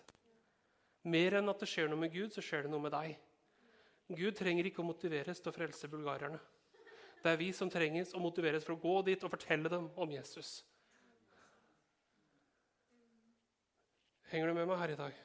[1.04, 3.16] Mer enn at det skjer noe med Gud, så skjer det noe med deg.
[4.16, 6.38] Gud trenger ikke å motiveres til å frelse bulgarerne.
[7.26, 10.10] Det er vi som trenges å motiveres for å gå dit og fortelle dem om
[10.14, 10.60] Jesus.
[14.30, 15.16] Henger du med meg her i dag?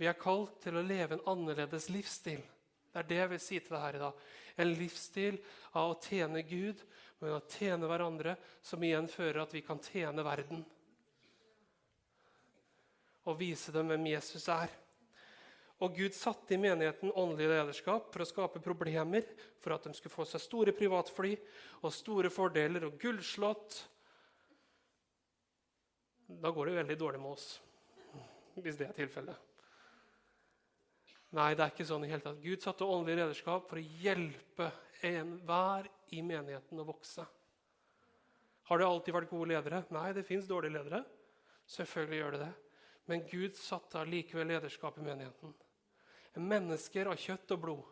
[0.00, 2.40] Vi er kalt til å leve en annerledes livsstil.
[2.88, 4.24] Det er det jeg vil si til deg her i dag.
[4.56, 5.36] En livsstil
[5.76, 6.80] av å tjene Gud,
[7.20, 10.64] men å tjene hverandre, som igjen fører at vi kan tjene verden.
[13.28, 14.72] Og vise dem hvem Jesus er.
[15.84, 19.26] Og Gud satte i menigheten åndelig lederskap for å skape problemer,
[19.60, 21.34] for at de skulle få seg store privatfly
[21.82, 23.76] og store fordeler og gullslott.
[26.26, 27.50] Da går det veldig dårlig med oss,
[28.56, 29.42] hvis det er tilfellet.
[31.36, 32.40] Nei, det er ikke sånn i hele tatt.
[32.40, 34.70] Gud satte åndelig lederskap for å hjelpe
[35.04, 37.26] enhver i menigheten å vokse.
[38.70, 39.82] Har det alltid vært gode ledere?
[39.92, 41.02] Nei, det fins dårlige ledere.
[41.68, 42.52] Selvfølgelig gjør det det.
[43.06, 45.52] Men Gud satte allikevel lederskap i menigheten
[46.42, 47.84] mennesker av kjøtt og blod,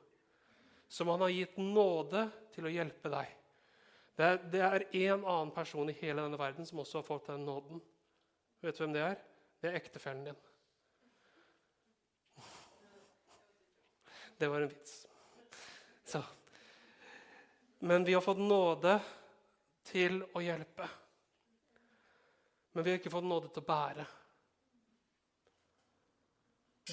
[0.89, 3.31] som han har gitt nåde til å hjelpe deg.
[4.15, 7.81] Det er én annen person i hele denne verden som også har fått den nåden.
[8.63, 9.17] Vet du hvem det er?
[9.61, 10.43] Det er ektefellen din.
[14.39, 15.07] Det var en vits.
[16.05, 16.23] Så.
[17.79, 18.99] Men vi har fått nåde
[19.89, 20.89] til å hjelpe.
[22.73, 24.07] Men vi har ikke fått nåde til å bære.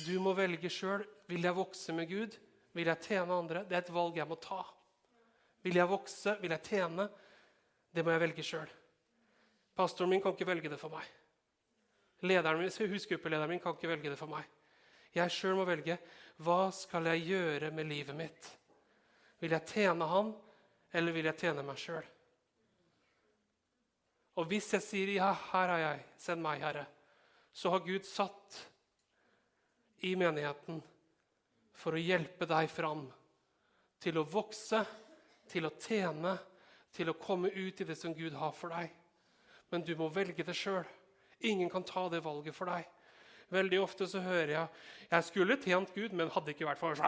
[0.06, 1.04] Du må velge sjøl.
[1.32, 2.36] Vil jeg vokse med Gud?
[2.76, 3.64] Vil jeg tjene andre?
[3.68, 4.62] Det er et valg jeg må ta.
[5.64, 6.36] Vil jeg vokse?
[6.42, 7.08] Vil jeg tjene?
[7.92, 8.72] Det må jeg velge sjøl.
[9.76, 11.08] Pastoren min kan ikke velge det for meg.
[12.22, 14.44] Husgruppelederen min kan ikke velge det for meg.
[15.16, 15.98] Jeg sjøl må velge
[16.44, 18.52] hva skal jeg gjøre med livet mitt.
[19.42, 20.32] Vil jeg tjene han,
[20.94, 22.06] eller vil jeg tjene meg sjøl?
[24.40, 26.86] Og hvis jeg sier 'ja, her er jeg, send meg, Herre',
[27.54, 28.68] så har Gud satt
[30.02, 30.82] i menigheten
[31.82, 33.08] for å hjelpe deg fram
[34.02, 34.84] til å vokse,
[35.50, 36.38] til å tjene,
[36.94, 38.92] til å komme ut i det som Gud har for deg.
[39.72, 40.86] Men du må velge det sjøl.
[41.48, 42.88] Ingen kan ta det valget for deg.
[43.52, 44.68] Veldig ofte så hører jeg
[45.12, 46.96] jeg skulle tjent Gud, men hadde ikke vært for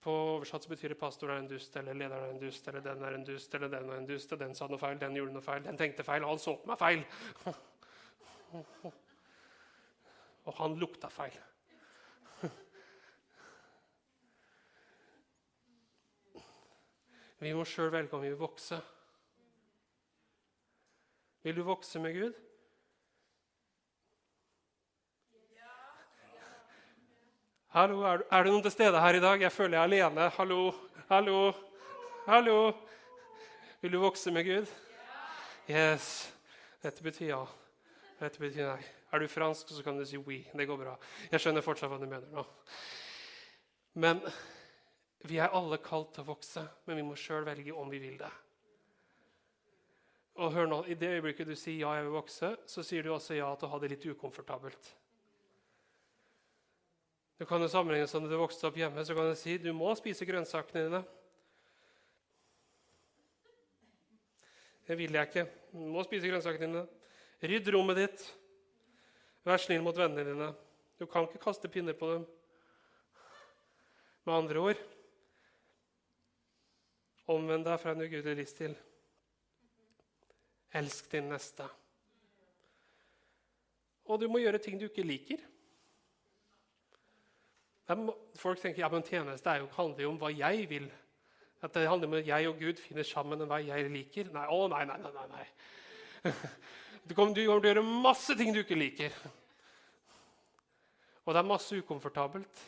[0.00, 2.80] På oversatt så betyr det pastor er en dust, eller lederen er en dust, eller
[2.80, 5.16] den er en dust, eller den er en dust, og den sa noe feil, den
[5.18, 7.02] gjorde noe feil, den tenkte feil, og han så på meg feil.
[10.46, 11.36] Og han lukta feil.
[17.40, 18.80] Vi må sjøl velge om vi vil vokse.
[21.46, 22.34] Vil du vokse med Gud?
[27.76, 29.40] Hallo, er, det noen til stede her i dag?
[29.46, 30.28] Jeg føler jeg er alene.
[30.36, 30.60] Hallo,
[31.08, 31.38] hallo,
[32.26, 32.58] hallo.
[33.80, 34.66] Vil du vokse med Gud?
[35.70, 36.34] Yes.
[36.82, 37.44] Dette betyr ja.
[38.20, 38.82] Dette betyr nei.
[39.10, 40.42] Er du fransk, så kan du si oui.
[40.52, 40.94] Det går bra.
[41.32, 42.44] Jeg skjønner fortsatt hva du mener nå.
[44.00, 44.20] Men
[45.24, 48.20] vi er alle kalt til å vokse, men vi må sjøl velge om vi vil
[48.20, 48.30] det.
[50.40, 53.10] Og hør nå, I det øyeblikket du sier ja, jeg vil vokse, så sier du
[53.12, 54.92] også ja til å ha det litt ukomfortabelt.
[57.40, 59.72] Du kan jo sammenligne sånn at du vokste opp hjemme, så kan du si du
[59.76, 61.02] må spise grønnsakene dine.
[64.84, 65.46] Det vil jeg ikke.
[65.72, 66.99] Du må spise grønnsakene dine.
[67.40, 68.26] Rydd rommet ditt.
[69.48, 70.50] Vær snill mot vennene dine.
[71.00, 72.26] Du kan ikke kaste pinner på dem.
[74.28, 74.80] Med andre ord
[77.30, 78.72] Omvend deg fra en ugudelig livsstil.
[80.74, 81.66] Elsk din neste.
[84.10, 85.44] Og du må gjøre ting du ikke liker.
[88.38, 90.90] Folk tenker ja, men tjeneste jo, handler jo om hva jeg vil.
[91.62, 94.30] At det handler om at jeg og Gud finner sammen en hva jeg liker.
[94.34, 96.34] Nei, å, nei, nei, nei, nei.
[97.10, 99.14] Du kommer, du kommer til å gjøre masse ting du ikke liker.
[101.26, 102.60] Og det er masse ukomfortabelt.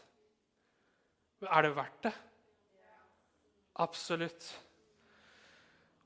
[1.38, 2.11] Men er det verdt det?
[3.85, 4.48] Absolutt.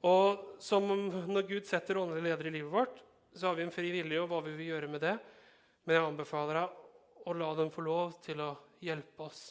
[0.05, 3.01] Og som når Gud setter åndelige ledere i livet vårt,
[3.33, 5.15] så har vi en fri vilje og hva vi vil gjøre med det.
[5.87, 8.51] Men jeg anbefaler deg å la dem få lov til å
[8.85, 9.47] hjelpe oss.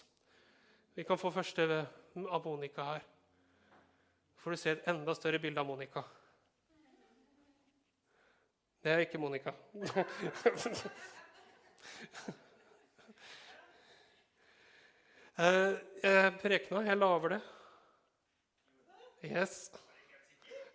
[0.94, 1.66] Vi kan få første
[2.22, 3.10] av Monica her.
[4.46, 6.06] får du se et enda større bilde av Monica.
[8.86, 9.50] Det er ikke Monica.
[15.36, 16.80] Eh, jeg prekna.
[16.86, 17.40] Jeg lager det.
[19.28, 19.56] Yes.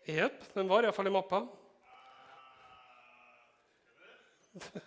[0.04, 0.42] Jepp.
[0.52, 1.40] Den var iallfall i mappa.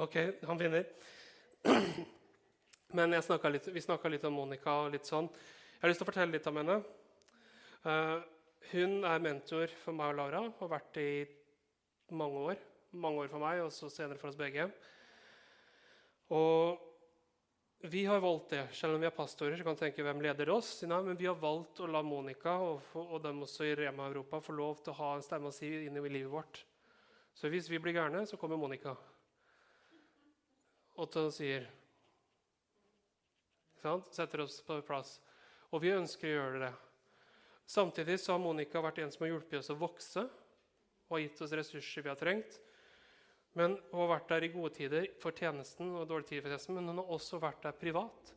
[0.00, 0.84] Ok, han vinner.
[2.96, 5.28] Men litt, vi snakka litt om Monica og litt sånn.
[5.28, 6.76] Jeg har lyst til å fortelle litt om henne.
[7.84, 8.39] Uh,
[8.70, 12.62] hun er mentor for meg og Laura og har vært det i mange år.
[13.00, 14.66] Mange år for meg, og så senere for oss begge.
[16.34, 16.86] Og
[17.90, 19.56] vi har valgt det, selv om vi er pastorer.
[19.56, 20.82] så kan du tenke hvem leder oss.
[20.82, 24.42] Nei, men vi har valgt å la Monica og, og dem også i Rema Europa
[24.44, 26.64] få lov til å ha en stemme å si inn i livet vårt.
[27.34, 28.96] Så hvis vi blir gærne, så kommer Monica
[31.00, 31.68] og til sier
[34.12, 35.14] Setter oss på plass.
[35.72, 36.72] Og vi ønsker å gjøre det.
[37.70, 40.24] Samtidig så har Monica vært en som har hjulpet oss å vokse
[41.10, 42.56] og gitt oss ressurser vi har trengt.
[43.54, 46.74] Men Hun har vært der i gode tider for tjenesten og dårlige tider for tjenesten,
[46.74, 48.34] men hun har også vært der privat.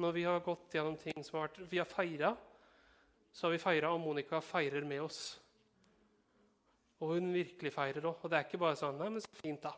[0.00, 2.34] Når vi har gått gjennom ting som har vært Vi har feira,
[3.32, 5.22] så har vi feira, og Monica feirer med oss.
[7.00, 8.22] Og hun virkelig feirer òg.
[8.24, 9.72] Og det er ikke bare sånn Nei, men så fint, da.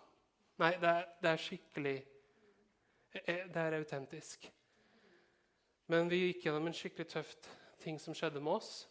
[0.63, 4.53] Nei, det er, det er skikkelig eh, eh, Det er autentisk.
[5.91, 8.87] Men vi gikk gjennom en skikkelig tøft ting som skjedde med oss.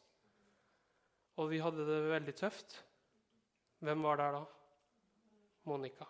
[1.38, 2.80] Og vi hadde det veldig tøft.
[3.86, 4.46] Hvem var der da?
[5.68, 6.08] Monica.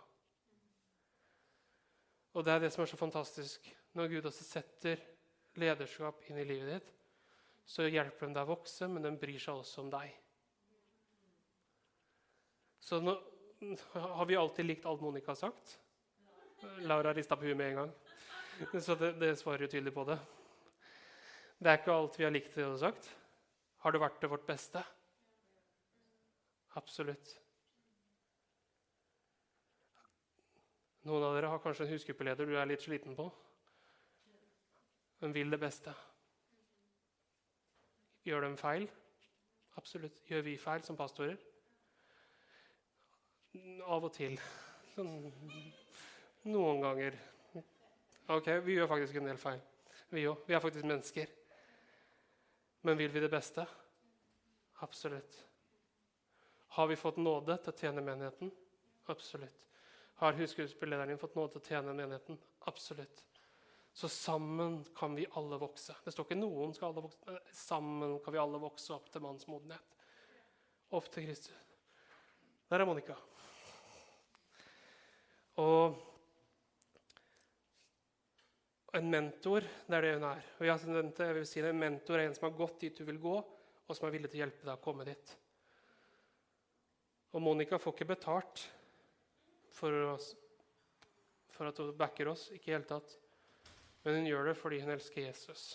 [2.38, 3.66] Og det er det som er så fantastisk.
[3.98, 5.02] Når Gud også setter
[5.58, 6.94] lederskap inn i livet ditt,
[7.68, 10.14] så hjelper den deg å vokse, men den bryr seg også om deg.
[12.80, 13.18] Så nå,
[13.92, 15.74] har vi alltid likt alt Monica har sagt?
[16.88, 17.92] Laura rista på huet med en gang.
[18.82, 20.18] Så det, det, svarer jo tydelig på det.
[21.58, 23.10] Det er ikke alt vi har likt det du har sagt.
[23.82, 24.84] Har det vært til vårt beste?
[26.78, 27.34] Absolutt.
[31.08, 33.30] Noen av dere har kanskje en husgruppeleder du er litt sliten på.
[35.24, 35.94] Men vil det beste.
[38.28, 38.86] Gjør de feil?
[39.80, 40.20] Absolutt.
[40.30, 41.40] Gjør vi feil som pastorer?
[43.88, 44.36] Av og til.
[44.94, 45.32] Sånn,
[46.52, 47.18] noen ganger.
[48.36, 49.64] Ok, vi gjør faktisk en del feil.
[50.12, 50.44] Vi òg.
[50.46, 51.32] Vi er faktisk mennesker.
[52.82, 53.68] Men vil vi det beste?
[54.74, 55.46] Absolutt.
[56.68, 58.52] Har vi fått nåde til å tjene menigheten?
[59.10, 59.64] Absolutt.
[60.22, 62.38] Har husgruppellederen din fått nåde til å tjene menigheten?
[62.70, 63.24] Absolutt.
[63.94, 65.96] Så sammen kan vi alle vokse.
[66.04, 67.40] Det står ikke 'noen skal alle vokse'.
[67.52, 69.96] Sammen kan vi alle vokse opp til mannsmodenhet.
[70.92, 71.56] Opp til Kristus.
[72.70, 73.16] Der er Monica.
[75.58, 75.96] Og
[78.98, 80.48] en mentor, det er det hun er.
[80.60, 83.20] Og jeg vil si det, En mentor er en som har gått dit du vil
[83.22, 83.36] gå,
[83.88, 85.34] og som er villig til å hjelpe deg å komme dit.
[87.36, 88.64] Og Monica får ikke betalt
[89.78, 90.32] for, oss,
[91.54, 92.48] for at hun backer oss.
[92.56, 93.18] Ikke i hele tatt.
[94.04, 95.68] Men hun gjør det fordi hun elsker Jesus.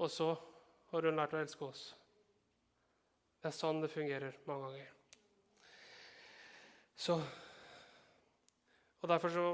[0.00, 0.32] Og så
[0.90, 1.84] har hun lært å elske oss.
[3.40, 4.92] Det er sånn det fungerer mange ganger.
[6.96, 7.18] Så
[9.04, 9.48] Og derfor så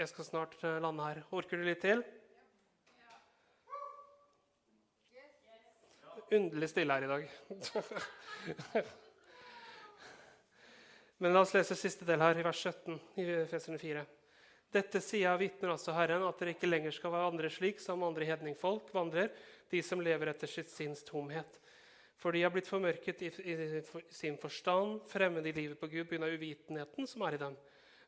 [0.00, 1.18] Jeg skal snart lande her.
[1.36, 2.00] Orker du litt til?
[6.32, 7.26] Underlig stille her i dag.
[11.20, 14.06] Men la oss lese siste del her, i vers 17 i Feserne 4.
[14.72, 18.24] Dette sier jeg vitner altså Herren, at dere ikke lenger skal vandre slik som andre
[18.30, 19.28] hedningfolk vandrer,
[19.68, 21.60] de som lever etter sitt sinns tomhet.
[22.16, 23.84] For de har blitt formørket i, i, i
[24.16, 26.24] sin forstand, fremmede i livet på Gud pga.
[26.24, 27.60] uvitenheten som er i dem,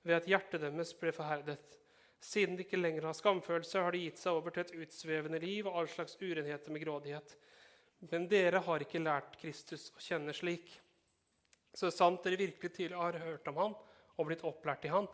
[0.09, 1.82] ved at hjertet deres ble forherdet.
[2.23, 5.67] Siden de ikke lenger har skamfølelse, har de gitt seg over til et utsvevende liv
[5.67, 7.35] og all slags urenheter med grådighet.
[8.11, 10.71] Men dere har ikke lært Kristus å kjenne slik.
[11.75, 13.77] Så sant dere virkelig tidlig har hørt om han
[14.19, 15.09] og blitt opplært i han,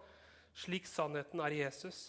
[0.59, 2.09] slik sannheten er Jesus,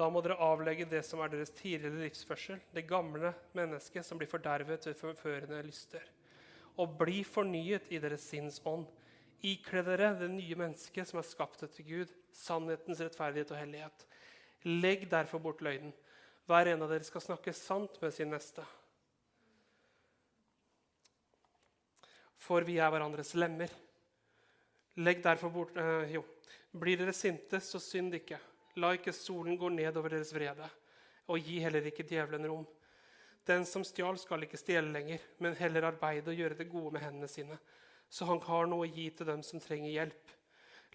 [0.00, 4.30] da må dere avlegge det som er deres tidligere livsførsel, det gamle mennesket som blir
[4.30, 6.06] fordervet ved forførende lyster.
[6.80, 8.86] Og bli fornyet i deres sinns ånd.
[9.44, 14.06] Ikle dere det nye mennesket som er skapt etter Gud, sannhetens rettferdighet og hellighet.
[14.68, 15.94] Legg derfor bort løgnen.
[16.50, 18.64] Hver en av dere skal snakke sant med sin neste.
[22.50, 23.70] for vi er hverandres lemmer.
[25.04, 26.24] Legg derfor bort øh, Jo,
[26.72, 28.40] blir dere sinte, så synd ikke.
[28.80, 30.66] La ikke solen gå ned over deres vrede,
[31.30, 32.66] og gi heller ikke djevelen rom.
[33.46, 37.04] Den som stjal, skal ikke stjele lenger, men heller arbeide og gjøre det gode med
[37.04, 37.58] hendene sine,
[38.10, 40.36] så han har noe å gi til dem som trenger hjelp.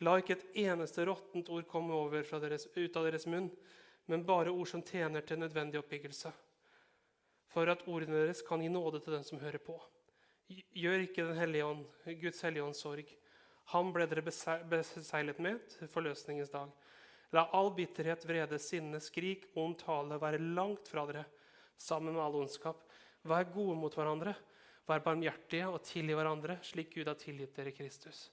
[0.03, 1.95] La ikke et eneste råttent ord komme
[2.43, 3.47] deres, ut av deres munn,
[4.11, 6.31] men bare ord som tjener til nødvendig oppbyggelse,
[7.47, 9.77] for at ordene deres kan gi nåde til den som hører på.
[10.75, 11.85] Gjør ikke Den hellige ånd,
[12.21, 13.07] Guds hellige ånd sorg.
[13.73, 16.69] Han ble dere beseglet med til forløsningens dag.
[17.33, 21.25] La all bitterhet, vrede, sinne, skrik, ond tale være langt fra dere,
[21.77, 22.83] sammen med all ondskap.
[23.25, 24.35] Vær gode mot hverandre,
[24.85, 28.27] vær barmhjertige og tilgi hverandre, slik Gud har tilgitt dere Kristus.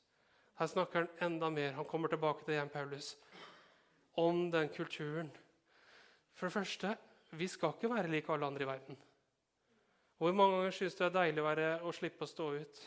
[0.62, 1.72] Her snakker han enda mer.
[1.72, 3.16] Han kommer tilbake til igjen, Paulus.
[4.14, 5.30] Om den kulturen.
[6.38, 6.92] For det første,
[7.34, 8.98] vi skal ikke være lik alle andre i verden.
[10.18, 12.82] Hvor mange ganger syns du det er deilig å, være, å slippe å stå ut?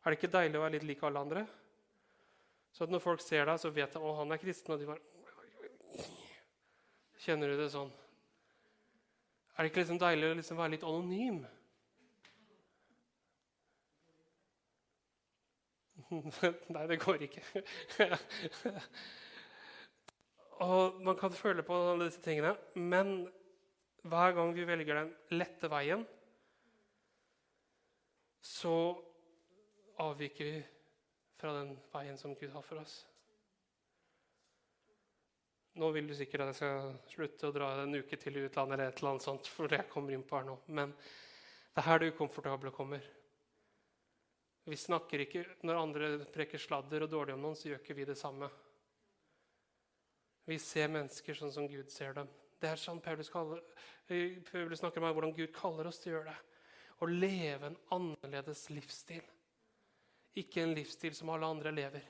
[0.00, 1.42] Er det ikke deilig å være litt lik alle andre?
[2.72, 4.88] Så at når folk ser deg, så vet de at han er kristen, og de
[4.88, 6.08] bare
[7.22, 7.92] Kjenner du det sånn?
[9.52, 11.42] Er det ikke liksom deilig å liksom være litt anonym?
[16.74, 17.42] Nei, det går ikke.
[20.66, 23.14] og Man kan føle på alle disse tingene, men
[24.02, 26.04] hver gang vi velger den lette veien,
[28.42, 28.74] så
[30.02, 30.58] avviker vi
[31.38, 33.00] fra den veien som Gud har for oss.
[35.80, 38.76] Nå vil du sikkert at jeg skal slutte å dra en uke til i utlandet,
[38.76, 40.58] eller et eller annet sånt, for jeg kommer inn på her nå.
[40.68, 43.06] Men det er her det ukomfortable kommer.
[44.64, 48.06] Vi snakker ikke, Når andre preker sladder og dårlig om noen, så gjør ikke vi
[48.06, 48.48] det samme.
[50.46, 52.30] Vi ser mennesker sånn som Gud ser dem.
[52.62, 53.62] Det er sånn Paulus, kaller,
[54.50, 56.40] Paulus snakker om hvordan Gud kaller oss til å gjøre det
[57.02, 59.22] å leve en annerledes livsstil.
[60.38, 62.04] Ikke en livsstil som alle andre lever.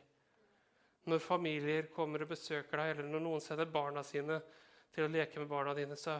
[1.08, 4.38] Når familier kommer og besøker deg, eller når noen sender barna sine
[4.92, 6.18] til å leke med barna dine, så,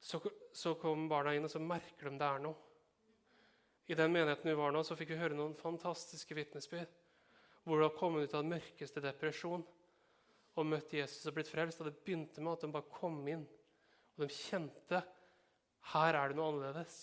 [0.00, 0.20] så,
[0.52, 2.63] så kommer barna inn, og så merker de det er noe.
[3.86, 6.92] I den menigheten vi var nå, så fikk vi høre noen fantastiske vitnesbyrd.
[7.64, 9.64] Hvor de har kommet ut av den mørkeste depresjon
[10.54, 11.80] og møtt Jesus og blitt frelst.
[11.82, 13.44] Og det begynte med at de bare kom inn,
[14.14, 15.02] og de kjente
[15.92, 16.98] her er det noe annerledes.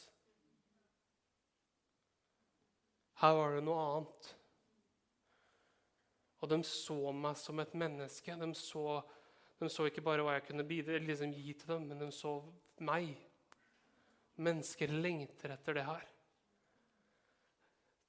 [3.21, 4.29] Her var det noe annet.
[6.41, 8.37] Og de så meg som et menneske.
[8.41, 8.85] De så,
[9.61, 12.39] de så ikke bare hva jeg kunne bidra, liksom gi til dem, men de så
[12.81, 13.13] meg.
[14.41, 16.10] Mennesker lengter etter det her.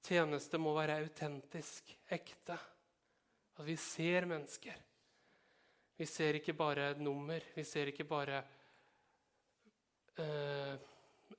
[0.03, 2.57] Tjeneste må være autentisk, ekte.
[3.55, 4.80] At vi ser mennesker.
[5.98, 8.40] Vi ser ikke bare et nummer, vi ser ikke bare
[10.18, 10.74] uh,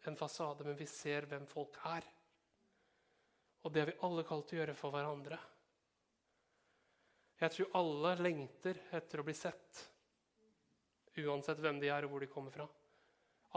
[0.07, 2.05] en fasade, men vi ser hvem folk er.
[3.63, 5.39] Og det er vi alle kalt til å gjøre for hverandre.
[7.43, 9.83] Jeg tror alle lengter etter å bli sett,
[11.19, 12.69] uansett hvem de er og hvor de kommer fra.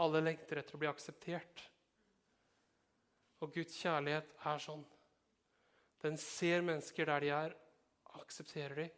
[0.03, 1.63] Alle lengter etter å bli akseptert.
[3.39, 4.83] Og Guds kjærlighet er sånn.
[6.03, 7.55] Den ser mennesker der de er,
[8.17, 8.89] aksepterer de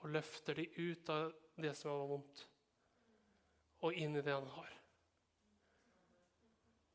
[0.00, 2.44] og løfter de ut av det som var vondt,
[3.84, 4.76] og inn i det han har.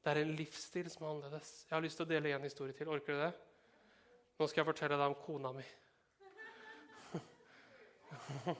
[0.05, 1.51] Det er en livsstil som er annerledes.
[1.65, 2.89] Jeg har lyst til å dele en historie til.
[2.93, 3.31] Orker du det?
[4.37, 5.65] Nå skal jeg fortelle deg om kona mi.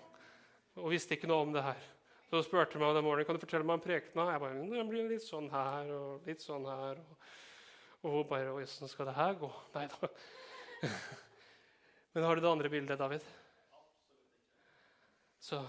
[0.81, 1.83] og visste ikke noe om det her.
[2.31, 4.25] Så spurte hun meg den morgenen kan du fortelle meg om prekena.
[4.33, 7.03] Jeg bare, det blir litt sånn her og litt sånn her.
[7.03, 7.29] Og,
[8.01, 9.51] og hun bare Åssen skal det her gå?
[9.77, 10.09] Nei da.
[12.13, 13.25] Men har du det andre bildet, David?
[15.39, 15.59] Så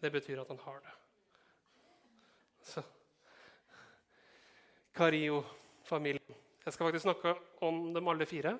[0.00, 0.94] det betyr at han har det.
[2.62, 2.82] Så
[4.94, 6.34] Cario-familien.
[6.64, 8.58] Jeg skal faktisk snakke om dem alle fire.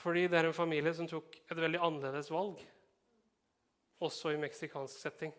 [0.00, 2.60] Fordi det er en familie som tok et veldig annerledes valg,
[4.00, 5.32] også i meksikansk setting.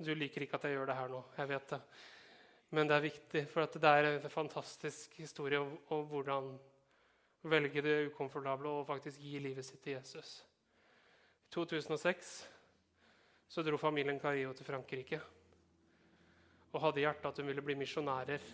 [0.00, 1.80] Du liker ikke at jeg gjør det her nå, jeg vet det.
[2.76, 6.52] Men det er viktig, for det er en fantastisk historie om, om hvordan
[7.42, 10.40] velge det ukomfortable og faktisk gi livet sitt til Jesus.
[11.48, 12.34] I 2006
[13.50, 15.20] så dro familien Carillo til Frankrike
[16.70, 18.44] og hadde i hjertet at hun ville bli misjonærer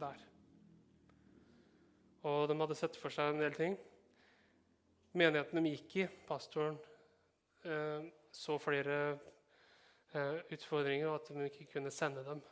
[0.00, 0.24] der.
[2.26, 3.76] Og de hadde sett for seg en del ting.
[5.16, 6.74] Menigheten de gikk i, pastoren,
[7.62, 8.96] eh, så flere
[10.12, 12.42] eh, utfordringer og at de ikke kunne sende dem.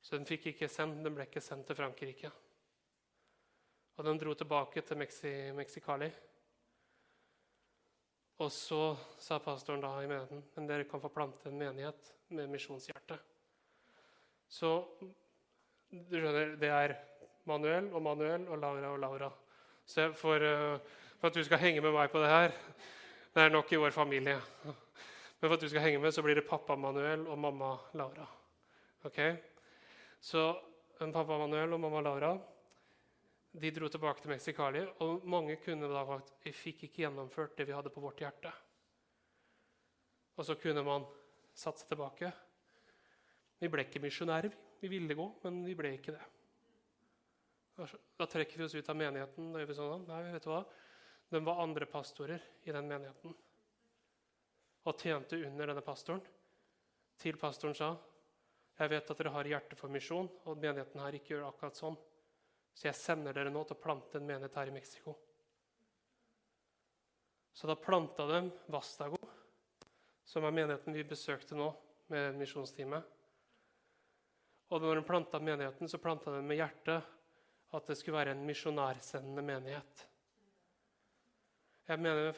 [0.00, 2.32] Så de ikke sendt, de ble ikke sendt til Frankrike.
[3.94, 4.98] Og de dro tilbake til
[5.54, 6.08] Mexicali.
[8.42, 12.50] Og så sa pastoren da i menigheten men dere kan få plante en menighet med
[12.50, 13.18] misjonshjerte.
[14.50, 14.72] Så
[15.90, 16.96] du skjønner, det er
[17.46, 19.30] Manuel og Manuel og Laura og Laura.
[19.86, 20.80] Så for, uh,
[21.20, 22.54] for, at du skal henge med meg på det her
[23.34, 24.40] Det er nok i vår familie.
[24.64, 28.26] Men for at du skal henge med, så blir det pappa Manuel og mamma Laura.
[29.04, 29.18] Ok?
[30.20, 30.52] Så
[30.98, 32.36] pappa Manuel og mamma Laura
[33.54, 37.68] de dro tilbake til Mexicali, og mange kunne da sagt vi fikk ikke gjennomført det
[37.68, 38.50] vi hadde på vårt hjerte.
[40.34, 41.06] Og så kunne man
[41.54, 42.32] satse tilbake.
[43.62, 44.50] Vi ble ikke misjonærer.
[44.80, 46.24] Vi ville gå, men vi ble ikke det.
[48.18, 49.52] Da trekker vi oss ut av menigheten.
[49.54, 50.64] Da gjør vi sånn, Nei, vet du hva?
[51.30, 53.34] De var andre pastorer i den menigheten
[54.84, 56.20] og tjente under denne pastoren.
[57.16, 57.94] Til pastoren sa
[58.74, 61.96] jeg vet at dere har hjerte for misjon, og menigheten her ikke gjør akkurat sånn.
[62.74, 65.14] Så jeg sender dere nå til å plante en menighet her i Mexico.
[67.54, 68.40] Så da planta de
[68.74, 69.20] Vastago,
[70.26, 71.68] som er menigheten vi besøkte nå
[72.10, 73.12] med misjonsteamet.
[74.74, 77.12] Og når de planta menigheten, så planta de med hjertet
[77.74, 80.04] at det skulle være en misjonærsendende menighet.
[81.86, 82.32] Jeg mener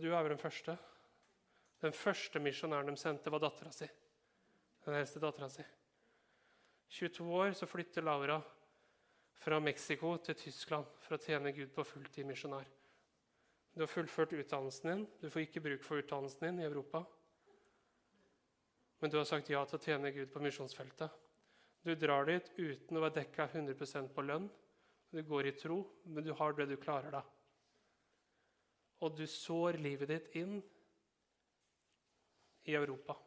[0.00, 0.76] Du er vel den første?
[1.82, 3.88] Den første misjonæren de sendte, var dattera si.
[4.84, 5.64] Den eldste dattera si.
[6.92, 8.36] 22 år så flytter Laura
[9.42, 12.68] fra Mexico til Tyskland for å tjene Gud på fulltid misjonær.
[13.74, 15.02] Du har fullført utdannelsen din.
[15.18, 17.02] Du får ikke bruk for utdannelsen din i Europa.
[19.00, 21.10] Men du har sagt ja til å tjene Gud på misjonsfeltet.
[21.82, 24.46] Du drar dit uten å være dekka 100% på lønn.
[25.10, 27.24] Du går i tro, men du har det du klarer da.
[29.02, 30.60] Og du sår livet ditt inn
[32.70, 33.18] i Europa.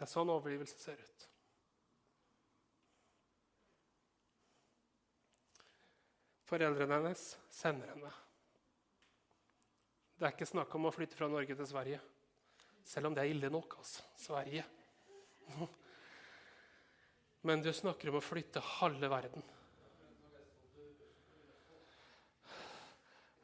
[0.00, 1.24] Det er sånn overgivelse ser ut.
[6.48, 8.12] Foreldrene hennes sender henne.
[10.16, 11.98] Det er ikke snakk om å flytte fra Norge til Sverige.
[12.80, 13.76] Selv om det er ille nok.
[13.76, 14.06] altså.
[14.16, 14.64] Sverige.
[17.44, 19.44] Men du snakker om å flytte halve verden.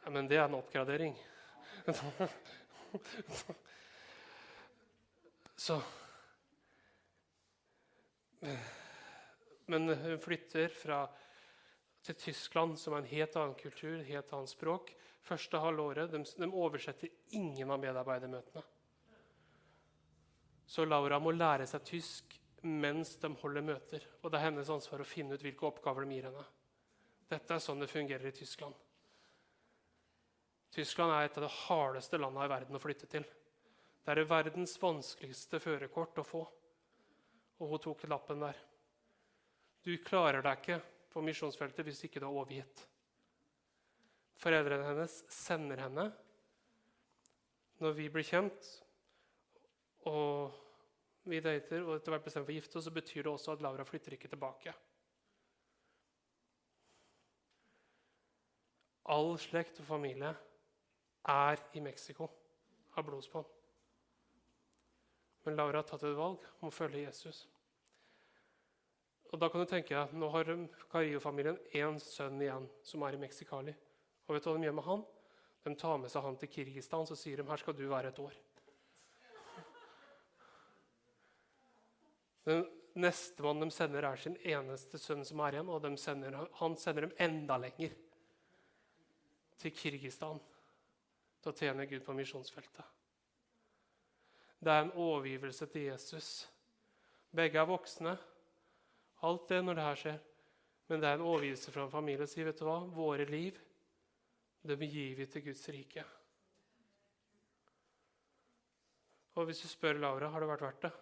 [0.06, 1.12] Ja, men det er en oppgradering.
[5.66, 5.82] Så
[9.66, 11.02] Men hun flytter fra,
[12.06, 14.92] til Tyskland, som er en helt annen kultur, helt annet språk.
[15.26, 18.62] Første halvåret de, de oversetter ingen av medarbeidermøtene.
[20.66, 22.36] Så Laura må lære seg tysk
[22.66, 24.06] mens de holder møter.
[24.22, 26.44] Og det er hennes ansvar å finne ut hvilke oppgaver de gir henne.
[27.30, 28.74] Dette er sånn det fungerer i Tyskland.
[30.74, 33.26] Tyskland er et av de hardeste landene i verden å flytte til.
[34.02, 36.42] Det er det verdens vanskeligste førerkort å få.
[37.60, 38.58] Og hun tok lappen der.
[39.86, 40.80] Du klarer deg ikke
[41.12, 42.82] på misjonsfeltet hvis ikke du er overgitt.
[44.42, 46.10] Foreldrene hennes sender henne
[47.80, 48.68] når vi blir kjent,
[50.08, 50.52] og
[51.28, 53.64] vi dater og etter hvert bestemmer for å gifte oss, så betyr det også at
[53.64, 54.72] Laura flytter ikke tilbake.
[59.12, 60.32] All slekt og familie
[61.30, 62.30] er i Mexico
[62.96, 63.55] har blodsbånd.
[65.46, 67.44] Men Laura har tatt et valg om å følge Jesus.
[69.30, 70.48] Og da kan du tenke deg, Nå har
[70.90, 73.74] Carillo-familien én sønn igjen som er i Mexicali.
[74.26, 75.04] Og vet du hva de gjør med han?
[75.66, 78.20] De tar med seg han til Kirgistan så sier de, her skal du være et
[78.22, 78.34] år.
[82.46, 82.66] Den
[82.96, 87.16] Nestemann de sender, er sin eneste sønn som er igjen, og sender, han sender dem
[87.22, 87.94] enda lenger.
[89.60, 90.42] Til Kirgistan.
[91.46, 92.95] Å tjene Gud på misjonsfeltet.
[94.60, 96.30] Det er en overgivelse til Jesus.
[97.36, 98.16] Begge er voksne.
[99.22, 100.18] Alt det når det her skjer.
[100.88, 103.58] Men det er en overgivelse fra en familie å si vet du hva, våre liv
[104.66, 106.04] dem gir vi til Guds rike.
[109.36, 110.92] Og hvis du spør Laura har det vært verdt det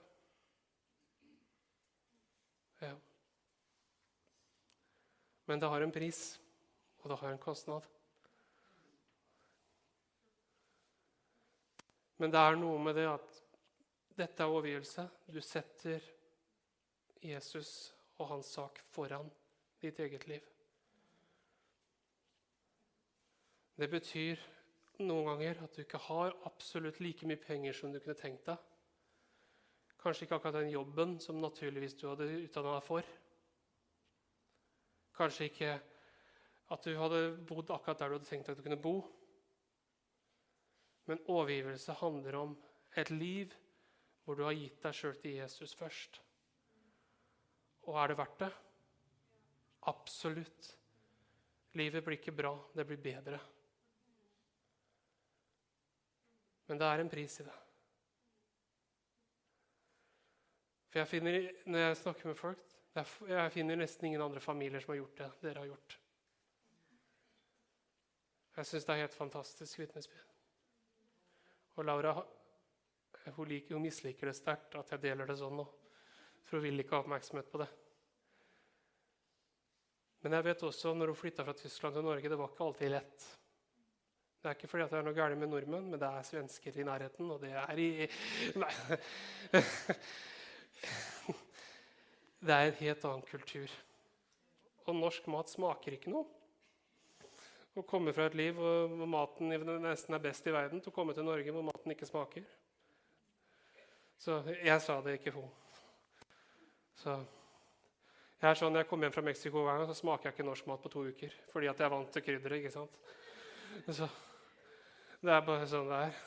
[2.84, 2.96] ja.
[5.46, 6.20] Men det har en pris,
[7.00, 7.86] og det har en kostnad.
[12.18, 13.43] Men det er noe med det at
[14.16, 15.08] dette er overgivelse.
[15.26, 16.02] Du setter
[17.22, 19.30] Jesus og hans sak foran
[19.82, 20.44] ditt eget liv.
[23.74, 24.38] Det betyr
[25.02, 28.60] noen ganger at du ikke har absolutt like mye penger som du kunne tenkt deg.
[29.98, 33.10] Kanskje ikke akkurat den jobben som naturligvis du hadde utdanna deg for.
[35.16, 35.72] Kanskje ikke
[36.74, 38.98] at du hadde bodd akkurat der du hadde tenkt at du kunne bo.
[41.10, 42.54] Men overgivelse handler om
[42.96, 43.52] et liv
[44.24, 46.20] hvor du har gitt deg sjøl til Jesus først.
[47.84, 48.52] Og er det verdt det?
[49.92, 50.70] Absolutt.
[51.76, 53.40] Livet blir ikke bra, det blir bedre.
[56.66, 57.56] Men det er en pris i det.
[60.88, 62.64] For jeg finner, Når jeg snakker med folk,
[62.94, 65.98] jeg finner nesten ingen andre familier som har gjort det dere har gjort.
[68.56, 70.30] Jeg syns det er helt fantastisk vitnesbyrd.
[71.74, 72.12] Og Laura
[73.32, 75.64] hun, liker, hun misliker det sterkt at jeg deler det sånn nå.
[76.44, 77.70] For hun vil ikke ha oppmerksomhet på det.
[80.24, 82.92] Men jeg vet også når hun flytta fra Tyskland til Norge, det var ikke alltid
[82.94, 83.26] lett.
[84.40, 86.84] Det er ikke fordi det er noe galt med nordmenn, men det er svensker i
[86.84, 88.08] nærheten, og det er i
[88.60, 88.72] Nei.
[92.44, 93.70] Det er en helt annen kultur.
[94.84, 96.26] Og norsk mat smaker ikke noe.
[97.72, 99.48] Å komme fra et liv hvor maten
[99.80, 102.44] nesten er best i verden, til å komme til Norge hvor maten ikke smaker.
[104.18, 105.48] Så jeg sa det, ikke hun.
[107.00, 107.16] Så
[108.44, 110.66] jeg er sånn, jeg kommer hjem fra Mexico hver gang, så smaker jeg ikke norsk
[110.68, 111.34] mat på to uker.
[111.52, 112.58] Fordi at jeg er vant til krydderet.
[112.60, 112.98] ikke sant?
[113.88, 114.08] Så
[115.24, 116.22] det er bare sånn det er.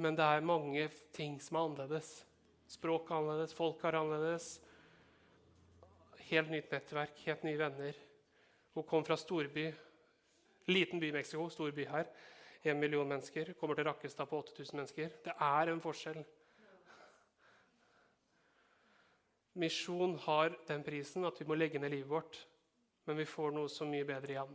[0.00, 2.12] Men det er mange ting som er annerledes.
[2.70, 4.48] Språket er annerledes, folk er annerledes.
[6.30, 8.00] Helt nytt nettverk, helt nye venner.
[8.74, 9.66] Hun kom fra storby.
[10.70, 12.08] Liten by i Mexico, stor by her.
[12.62, 13.54] En million mennesker.
[13.60, 15.14] Kommer til Rakkestad på 8000 mennesker.
[15.24, 16.20] Det er en forskjell.
[19.60, 22.36] Misjon har den prisen at vi må legge ned livet vårt,
[23.04, 24.52] men vi får noe så mye bedre igjen.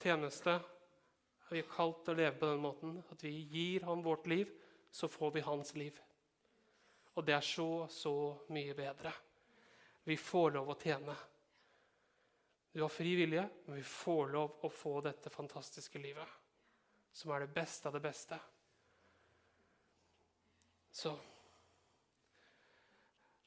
[0.00, 0.56] Tjeneste
[1.50, 4.48] vi er kalt til å leve på den måten at vi gir ham vårt liv,
[4.90, 5.98] så får vi hans liv.
[7.14, 8.14] Og det er så, så
[8.54, 9.12] mye bedre.
[10.04, 11.14] Vi får lov å tjene.
[12.74, 16.43] Du har fri vilje, men vi får lov å få dette fantastiske livet.
[17.14, 18.38] Som er det beste av det beste.
[20.94, 21.14] Så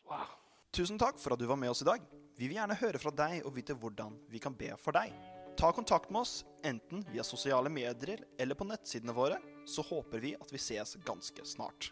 [0.07, 0.27] wow.
[0.75, 2.03] Tusen takk for at du var med oss i dag.
[2.37, 5.13] Vi vil gjerne høre fra deg og vite hvordan vi kan be for deg.
[5.57, 10.35] Ta kontakt med oss, enten via sosiale medier eller på nettsidene våre, så håper vi
[10.37, 11.89] at vi ses ganske snart.